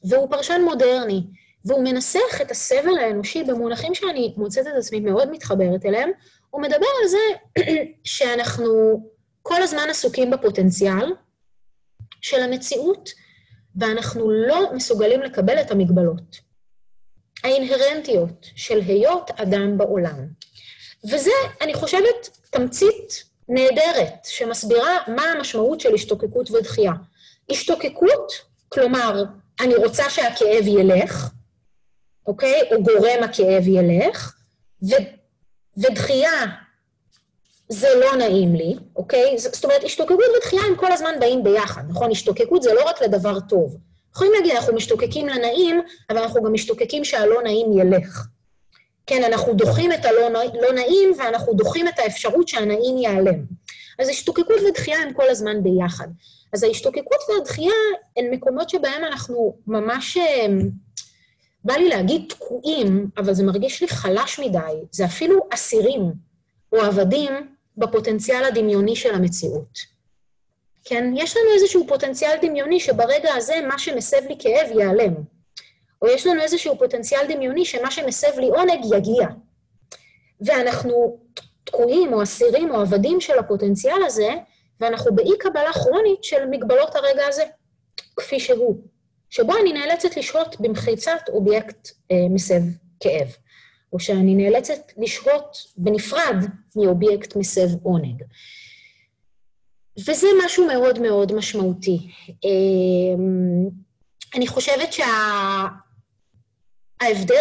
והוא 0.05 0.31
פרשן 0.31 0.61
מודרני, 0.65 1.23
והוא 1.65 1.85
מנסח 1.85 2.41
את 2.43 2.51
הסבל 2.51 2.99
האנושי 3.01 3.45
במונחים 3.45 3.95
שאני 3.95 4.35
מוצאת 4.37 4.67
את 4.67 4.73
עצמי 4.79 5.01
מאוד 5.01 5.31
מתחברת 5.31 5.87
אליהם, 5.87 6.11
הוא 6.55 6.63
מדבר 6.63 6.87
על 7.03 7.09
זה 7.09 7.63
שאנחנו 8.05 9.01
כל 9.43 9.63
הזמן 9.63 9.87
עסוקים 9.91 10.31
בפוטנציאל 10.31 11.13
של 12.21 12.43
המציאות, 12.43 13.11
ואנחנו 13.77 14.31
לא 14.31 14.73
מסוגלים 14.75 15.23
לקבל 15.23 15.61
את 15.61 15.71
המגבלות 15.71 16.41
האינהרנטיות 17.45 18.47
של 18.57 18.81
היות 18.81 19.31
אדם 19.37 19.79
בעולם. 19.79 20.27
וזה, 21.11 21.31
אני 21.61 21.75
חושבת, 21.75 22.39
תמצית 22.51 23.25
נהדרת, 23.49 24.25
שמסבירה 24.25 24.99
מה 25.09 25.23
המשמעות 25.23 25.81
של 25.81 25.95
השתוקקות 25.95 26.51
ודחייה. 26.51 26.93
השתוקקות, 27.51 28.33
כלומר, 28.69 29.25
אני 29.61 29.75
רוצה 29.75 30.11
שהכאב 30.11 30.67
ילך, 30.67 31.31
אוקיי? 32.27 32.61
או 32.73 32.83
גורם 32.83 33.23
הכאב 33.25 33.69
ילך, 33.69 34.35
ו, 34.83 34.95
ודחייה, 35.77 36.47
זה 37.69 37.89
לא 38.01 38.17
נעים 38.17 38.55
לי, 38.55 38.77
אוקיי? 38.97 39.39
זאת 39.39 39.65
אומרת, 39.65 39.85
השתוקקות 39.85 40.25
ודחייה 40.37 40.63
הם 40.63 40.77
כל 40.77 40.93
הזמן 40.93 41.15
באים 41.21 41.45
ביחד, 41.45 41.83
נכון? 41.89 42.11
השתוקקות 42.11 42.63
זה 42.63 42.75
לא 42.75 42.89
רק 42.89 43.03
לדבר 43.03 43.41
טוב. 43.41 43.77
יכולים 44.15 44.33
להגיד, 44.33 44.53
אנחנו 44.53 44.75
משתוקקים 44.75 45.29
לנעים, 45.29 45.81
אבל 46.11 46.19
אנחנו 46.19 46.43
גם 46.43 46.53
משתוקקים 46.53 47.05
שהלא 47.05 47.43
נעים 47.43 47.79
ילך. 47.79 48.27
כן, 49.07 49.25
אנחנו 49.25 49.55
דוחים 49.55 49.93
את 49.93 50.05
הלא 50.05 50.29
לא 50.63 50.73
נעים 50.75 51.13
ואנחנו 51.19 51.55
דוחים 51.55 51.89
את 51.89 51.99
האפשרות 51.99 52.49
שהנעים 52.49 52.99
ייעלם. 52.99 53.45
אז 53.99 54.09
השתוקקות 54.09 54.61
ודחייה 54.69 54.99
הם 54.99 55.13
כל 55.13 55.29
הזמן 55.31 55.63
ביחד. 55.63 56.09
אז 56.53 56.63
ההשתוקקות 56.63 57.19
והדחייה 57.29 57.73
הן 58.17 58.25
מקומות 58.31 58.71
שבהם 58.71 59.05
אנחנו 59.05 59.57
ממש, 59.67 60.17
אה, 60.17 60.47
בא 61.65 61.75
לי 61.75 61.89
להגיד 61.89 62.25
תקועים, 62.29 63.09
אבל 63.17 63.35
זה 63.35 63.45
מרגיש 63.45 63.81
לי 63.81 63.89
חלש 63.89 64.41
מדי. 64.41 64.75
זה 64.91 65.05
אפילו 65.05 65.41
אסירים 65.51 66.13
או 66.73 66.81
עבדים 66.81 67.33
בפוטנציאל 67.77 68.45
הדמיוני 68.45 68.97
של 68.97 69.15
המציאות. 69.15 69.95
כן? 70.85 71.13
יש 71.17 71.37
לנו 71.37 71.47
איזשהו 71.55 71.87
פוטנציאל 71.89 72.37
דמיוני 72.43 72.81
שברגע 72.81 73.35
הזה 73.35 73.55
מה 73.69 73.79
שמסב 73.79 74.27
לי 74.29 74.37
כאב 74.39 74.71
ייעלם. 74.71 75.15
או 76.03 76.09
יש 76.09 76.27
לנו 76.27 76.43
איזשהו 76.43 76.79
פוטנציאל 76.79 77.27
דמיוני 77.29 77.65
שמה 77.65 77.91
שמסב 77.91 78.39
לי 78.39 78.49
עונג 78.49 78.85
יגיע. 78.97 79.27
ואנחנו 80.41 81.19
תקועים 81.65 82.13
או 82.13 82.23
אסירים 82.23 82.71
או 82.71 82.81
עבדים 82.81 83.21
של 83.21 83.39
הפוטנציאל 83.39 84.03
הזה, 84.07 84.29
ואנחנו 84.81 85.15
באי-קבלה 85.15 85.73
כרונית 85.73 86.25
של 86.25 86.47
מגבלות 86.47 86.97
הרגע 86.97 87.27
הזה, 87.29 87.45
כפי 88.17 88.41
שהוא, 88.41 88.81
שבו 89.35 89.53
אני 89.63 89.73
נאלצת 89.73 90.17
לשהות 90.17 90.61
במחיצת 90.61 91.21
אובייקט 91.29 91.89
אה, 92.11 92.17
מסב 92.31 92.63
כאב, 93.01 93.37
או 93.93 94.01
שאני 94.01 94.35
נאלצת 94.35 94.93
לשהות 94.97 95.57
בנפרד 95.77 96.37
מאובייקט 96.77 97.37
מסב 97.37 97.69
עונג. 97.83 98.23
וזה 99.99 100.27
משהו 100.45 100.67
מאוד 100.67 100.99
מאוד 100.99 101.33
משמעותי. 101.33 102.11
אה, 102.45 103.15
אני 104.35 104.47
חושבת 104.47 104.93
שההבדל 104.93 105.75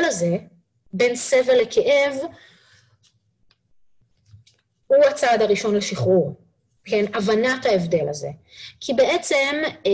שה... 0.02 0.08
הזה 0.08 0.38
בין 0.94 1.16
סבל 1.16 1.62
לכאב 1.62 2.14
הוא 4.88 5.06
הצעד 5.06 5.42
הראשון 5.42 5.76
לשחרור. 5.76 6.43
כן, 6.86 7.06
הבנת 7.14 7.66
ההבדל 7.66 8.10
הזה. 8.10 8.28
כי 8.80 8.94
בעצם 8.94 9.62
אה, 9.86 9.92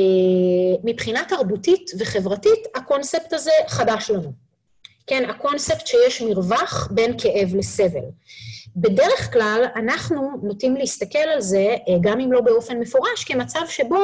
מבחינה 0.83 1.23
תרבותית 1.27 1.91
וחברתית, 1.99 2.59
הקונספט 2.75 3.33
הזה 3.33 3.51
חדש 3.67 4.09
לנו. 4.09 4.31
כן, 5.07 5.29
הקונספט 5.29 5.87
שיש 5.87 6.21
מרווח 6.21 6.87
בין 6.91 7.19
כאב 7.19 7.55
לסבל. 7.55 8.05
בדרך 8.75 9.33
כלל 9.33 9.65
אנחנו 9.75 10.31
נוטים 10.43 10.75
להסתכל 10.75 11.19
על 11.19 11.41
זה, 11.41 11.75
אה, 11.87 11.95
גם 12.01 12.19
אם 12.19 12.31
לא 12.31 12.41
באופן 12.41 12.79
מפורש, 12.79 13.23
כמצב 13.23 13.61
שבו 13.67 13.99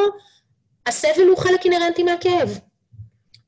הסבל 0.87 1.27
הוא 1.29 1.37
חלק 1.37 1.65
אינהרנטי 1.65 2.03
מהכאב. 2.03 2.59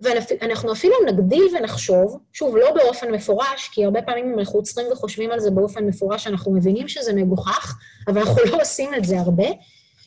ואנחנו 0.02 0.72
אפילו 0.72 0.96
נגדיל 1.08 1.44
ונחשוב, 1.58 2.20
שוב, 2.34 2.58
לא 2.58 2.72
באופן 2.72 3.12
מפורש, 3.12 3.70
כי 3.72 3.86
הרבה 3.86 4.02
פעמים 4.02 4.34
אם 4.34 4.40
אנחנו 4.40 4.60
עוצרים 4.60 4.88
וחושבים 4.92 5.32
על 5.32 5.40
זה 5.40 5.52
באופן 5.52 5.86
מפורש, 5.86 6.28
אנחנו 6.28 6.54
מבינים 6.54 6.88
שזה 6.88 7.14
מגוחך, 7.14 7.78
אבל 8.08 8.22
אנחנו 8.22 8.42
לא 8.52 8.62
עושים 8.62 8.96
את 8.96 9.06
זה 9.06 9.20
הרבה, 9.20 9.48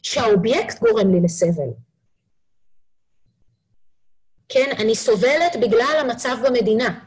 שהאובייקט 0.02 0.78
גורם 0.80 1.14
לי 1.14 1.20
לסבל. 1.20 1.70
כן, 4.48 4.70
אני 4.78 4.94
סובלת 4.94 5.56
בגלל 5.60 5.96
המצב 6.00 6.36
במדינה. 6.46 6.98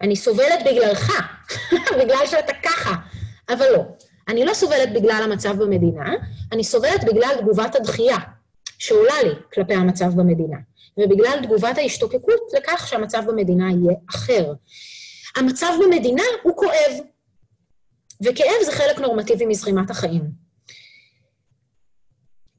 אני 0.00 0.16
סובלת 0.16 0.60
בגללך, 0.66 1.12
בגלל 2.00 2.26
שאתה 2.26 2.52
ככה, 2.62 2.94
אבל 3.48 3.66
לא. 3.72 3.82
אני 4.28 4.44
לא 4.44 4.54
סובלת 4.54 4.92
בגלל 4.92 5.20
המצב 5.24 5.62
במדינה, 5.62 6.12
אני 6.52 6.64
סובלת 6.64 7.04
בגלל 7.04 7.34
תגובת 7.40 7.74
הדחייה 7.76 8.16
שעולה 8.78 9.22
לי 9.22 9.30
כלפי 9.52 9.74
המצב 9.74 10.14
במדינה. 10.16 10.56
ובגלל 10.98 11.38
תגובת 11.42 11.78
ההשתוקקות 11.78 12.40
לכך 12.56 12.86
שהמצב 12.88 13.22
במדינה 13.26 13.70
יהיה 13.70 13.96
אחר. 14.10 14.52
המצב 15.36 15.72
במדינה 15.84 16.22
הוא 16.42 16.56
כואב, 16.56 16.92
וכאב 18.24 18.62
זה 18.64 18.72
חלק 18.72 18.98
נורמטיבי 18.98 19.46
מזרימת 19.46 19.90
החיים. 19.90 20.22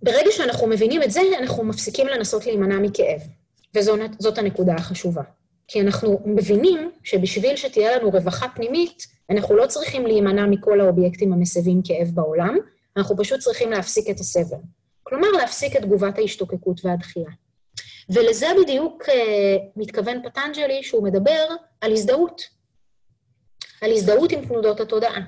ברגע 0.02 0.32
שאנחנו 0.32 0.68
מבינים 0.68 1.04
את 1.04 1.12
זה, 1.12 1.22
אנחנו 1.40 1.64
מפסיקים 1.64 2.08
לנסות 2.08 2.46
להימנע 2.46 2.80
מכאב, 2.80 3.22
וזאת 3.76 4.38
הנקודה 4.38 4.74
החשובה. 4.76 5.22
כי 5.68 5.82
אנחנו 5.82 6.22
מבינים 6.26 6.92
שבשביל 7.04 7.56
שתהיה 7.56 7.98
לנו 7.98 8.10
רווחה 8.10 8.48
פנימית, 8.56 9.08
אנחנו 9.30 9.56
לא 9.56 9.68
צריכים 9.68 10.06
להימנע 10.06 10.46
מכל 10.46 10.82
האובייקטים 10.82 11.34
המסבים 11.34 11.82
כאב 11.84 12.08
בעולם, 12.14 12.58
אנחנו 12.98 13.18
פשוט 13.18 13.40
צריכים 13.40 13.72
להפסיק 13.72 14.10
את 14.10 14.20
הסבל. 14.20 14.58
כלומר, 15.04 15.28
להפסיק 15.38 15.76
את 15.76 15.82
תגובת 15.82 16.18
ההשתוקקות 16.18 16.86
והדחייה. 16.86 17.30
ולזה 18.10 18.48
בדיוק 18.62 19.04
uh, 19.04 19.12
מתכוון 19.76 20.22
פטנג'לי, 20.24 20.84
שהוא 20.84 21.04
מדבר 21.04 21.46
על 21.82 21.94
הזדהות. 21.94 22.42
על 23.82 23.92
הזדהות 23.92 24.32
עם 24.32 24.46
תנודות 24.46 24.80
התודעה. 24.80 25.22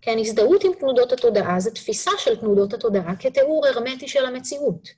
כן, 0.00 0.18
הזדהות 0.18 0.64
עם 0.64 0.72
תנודות 0.80 1.12
התודעה 1.12 1.60
זה 1.60 1.70
תפיסה 1.70 2.10
של 2.18 2.36
תנודות 2.36 2.72
התודעה 2.74 3.16
כתיאור 3.16 3.66
הרמטי 3.66 4.08
של 4.08 4.26
המציאות. 4.26 4.88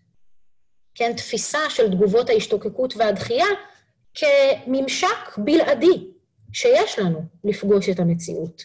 כן, 0.94 1.12
תפיסה 1.16 1.58
של 1.68 1.90
תגובות 1.90 2.30
ההשתוקקות 2.30 2.96
והדחייה 2.96 3.46
כממשק 4.14 5.38
בלעדי 5.38 6.10
שיש 6.52 6.98
לנו 6.98 7.20
לפגוש 7.44 7.88
את 7.88 8.00
המציאות. 8.00 8.62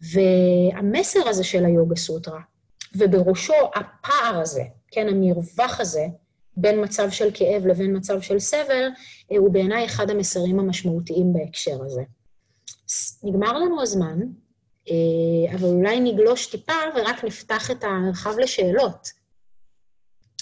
והמסר 0.00 1.28
הזה 1.28 1.44
של 1.44 1.64
היוגה 1.64 1.96
סוטרה, 1.96 2.40
ובראשו 2.94 3.54
הפער 3.74 4.40
הזה, 4.40 4.62
כן, 4.90 5.08
המרווח 5.08 5.80
הזה, 5.80 6.06
בין 6.60 6.84
מצב 6.84 7.10
של 7.10 7.28
כאב 7.34 7.66
לבין 7.66 7.96
מצב 7.96 8.20
של 8.20 8.38
סבל, 8.38 8.88
אה, 9.32 9.38
הוא 9.38 9.52
בעיניי 9.52 9.84
אחד 9.84 10.10
המסרים 10.10 10.60
המשמעותיים 10.60 11.32
בהקשר 11.32 11.84
הזה. 11.84 12.02
נגמר 13.22 13.58
לנו 13.58 13.82
הזמן, 13.82 14.18
אה, 14.90 15.54
אבל 15.54 15.68
אולי 15.68 16.00
נגלוש 16.00 16.46
טיפה 16.46 16.72
ורק 16.96 17.24
נפתח 17.24 17.70
את 17.70 17.84
המרחב 17.84 18.38
לשאלות, 18.38 19.08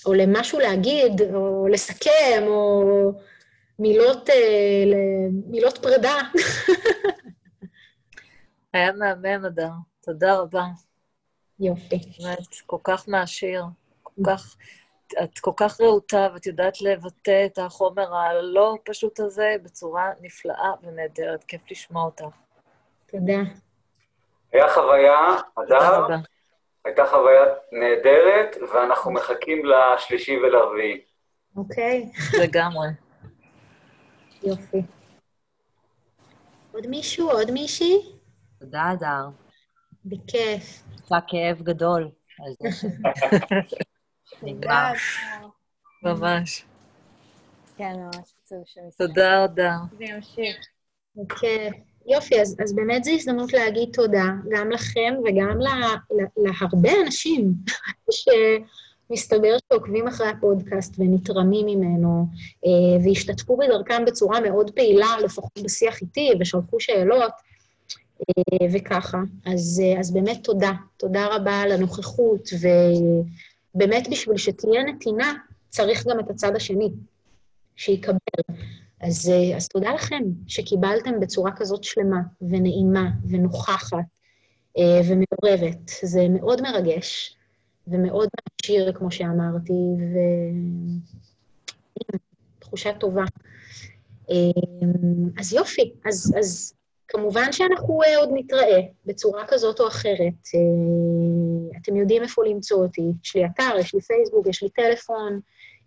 או 0.07 0.15
למשהו 0.15 0.59
להגיד, 0.59 1.23
או 1.35 1.69
לסכם, 1.69 2.45
או 2.47 2.83
מילות, 3.79 4.31
אה, 4.31 4.85
מילות 5.47 5.79
פרידה. 5.79 6.15
היה 8.73 8.93
מהמם, 8.93 9.45
אדר. 9.45 9.71
תודה 10.03 10.39
רבה. 10.39 10.65
יופי. 11.61 11.99
באמת, 12.19 12.55
כל 12.67 12.79
כך 12.85 13.09
מעשיר, 13.09 13.65
כל 14.03 14.23
כך... 14.27 14.57
את 15.23 15.39
כל 15.39 15.51
כך 15.57 15.81
רהוטה, 15.81 16.29
ואת 16.35 16.47
יודעת 16.47 16.83
לבטא 16.83 17.47
את 17.47 17.59
החומר 17.59 18.15
הלא 18.15 18.75
פשוט 18.85 19.21
הזה 19.21 19.57
בצורה 19.63 20.13
נפלאה 20.21 20.73
ונהדרת. 20.83 21.45
כיף 21.45 21.71
לשמוע 21.71 22.05
אותך. 22.05 22.25
תודה. 23.07 23.39
היה 24.53 24.75
חוויה, 24.75 25.37
אדר, 25.55 26.07
הייתה 26.85 27.07
חוויה 27.07 27.45
נהדרת, 27.73 28.57
ואנחנו 28.73 29.13
מחכים 29.13 29.63
לשלישי 29.65 30.37
ולרביעי. 30.37 31.01
אוקיי. 31.57 32.11
לגמרי. 32.43 32.89
יופי. 34.43 34.83
עוד 36.73 36.87
מישהו? 36.87 37.31
עוד 37.31 37.51
מישהי? 37.51 37.97
תודה, 38.61 38.93
אדר. 38.93 39.29
בכיף. 40.05 40.83
עושה 41.03 41.19
כאב 41.29 41.63
גדול 41.63 42.09
נגמר. 44.43 44.93
ממש. 46.03 46.65
כן, 47.77 47.93
ממש 47.97 48.33
עצוב 48.45 48.63
שמסתכל. 48.67 49.07
תודה, 49.07 49.47
תודה. 49.49 49.77
זה 49.99 50.05
ימשיך. 50.05 50.57
יופי, 52.07 52.41
אז, 52.41 52.57
אז 52.65 52.75
באמת 52.75 53.05
זו 53.05 53.11
הזדמנות 53.11 53.53
להגיד 53.53 53.89
תודה 53.93 54.25
גם 54.49 54.71
לכם 54.71 55.15
וגם 55.25 55.59
לה, 55.59 55.75
לה, 56.11 56.25
להרבה 56.37 56.91
אנשים 57.07 57.53
שמסתבר 59.11 59.57
שעוקבים 59.69 60.09
אחרי 60.09 60.29
הפודקאסט 60.29 60.95
ונתרמים 60.99 61.67
ממנו 61.67 62.27
אה, 62.67 63.05
והשתתפו 63.05 63.57
בדרכם 63.57 64.05
בצורה 64.05 64.41
מאוד 64.41 64.71
פעילה, 64.71 65.17
לפחות 65.25 65.59
בשיח 65.65 66.01
איתי, 66.03 66.31
ושלחו 66.41 66.81
שאלות 66.81 67.33
אה, 68.21 68.67
וככה. 68.73 69.19
אז, 69.47 69.83
אה, 69.85 70.01
אז 70.01 70.13
באמת 70.13 70.45
תודה. 70.45 70.73
תודה 70.97 71.27
רבה 71.27 71.61
על 71.61 71.73
הנוכחות, 71.73 72.49
ו... 72.63 72.69
באמת 73.77 74.09
בשביל 74.11 74.37
שתהיה 74.37 74.83
נתינה, 74.83 75.35
צריך 75.69 76.07
גם 76.07 76.21
את 76.21 76.31
הצד 76.31 76.57
השני, 76.57 76.91
שיקבל. 77.77 78.17
אז, 79.01 79.29
אה, 79.29 79.57
אז 79.57 79.69
תודה 79.69 79.95
לכם 79.95 80.23
שקיבלתם 80.47 81.21
בצורה 81.21 81.51
כזאת 81.57 81.85
שלמה 81.85 82.21
ונעימה 82.43 83.11
ונוכחת 83.29 83.99
אה, 84.79 85.01
ומעורבת. 85.09 85.91
זה 86.03 86.29
מאוד 86.29 86.63
מרגש 86.63 87.37
ומאוד 87.87 88.29
מעשיר, 88.41 88.93
כמו 88.93 89.11
שאמרתי, 89.11 89.73
ותחושה 92.59 92.93
טובה. 92.95 93.25
אה, 94.31 94.35
אז 95.39 95.53
יופי, 95.53 95.93
אז, 96.07 96.35
אז 96.39 96.76
כמובן 97.09 97.53
שאנחנו 97.53 98.03
uh, 98.03 98.19
עוד 98.19 98.29
נתראה 98.33 98.81
בצורה 99.07 99.47
כזאת 99.47 99.81
או 99.81 99.89
אחרת. 99.89 100.47
Uh, 100.47 101.79
אתם 101.83 101.97
יודעים 101.97 102.23
איפה 102.23 102.45
למצוא 102.45 102.83
אותי. 102.83 103.13
יש 103.25 103.37
לי 103.37 103.47
אתר, 103.47 103.79
יש 103.79 103.95
לי 103.95 104.01
פייסבוק, 104.01 104.47
יש 104.47 104.63
לי 104.63 104.69
טלפון, 104.71 105.41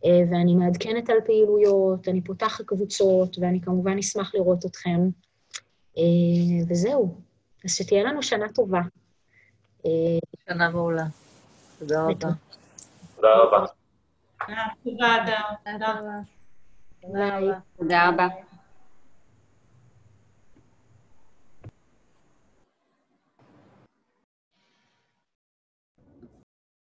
uh, 0.03 0.07
ואני 0.31 0.55
מעדכנת 0.55 1.09
על 1.09 1.17
פעילויות, 1.25 2.07
אני 2.07 2.21
פותחת 2.21 2.65
קבוצות, 2.65 3.37
ואני 3.39 3.61
כמובן 3.61 3.97
אשמח 3.97 4.35
לראות 4.35 4.65
אתכם. 4.65 5.09
אה, 5.99 6.65
וזהו. 6.69 7.21
אז 7.65 7.75
שתהיה 7.75 8.03
לנו 8.03 8.23
שנה 8.23 8.49
טובה. 8.49 8.81
אה, 9.85 9.91
שנה 10.49 10.69
מעולה. 10.69 11.03
תודה 11.79 12.03
רבה. 12.03 12.29
תודה 13.15 13.29
רבה. 13.43 13.65
תודה, 17.01 17.39
רבה. 17.39 17.59
תודה 17.77 18.09
רבה. 18.09 18.27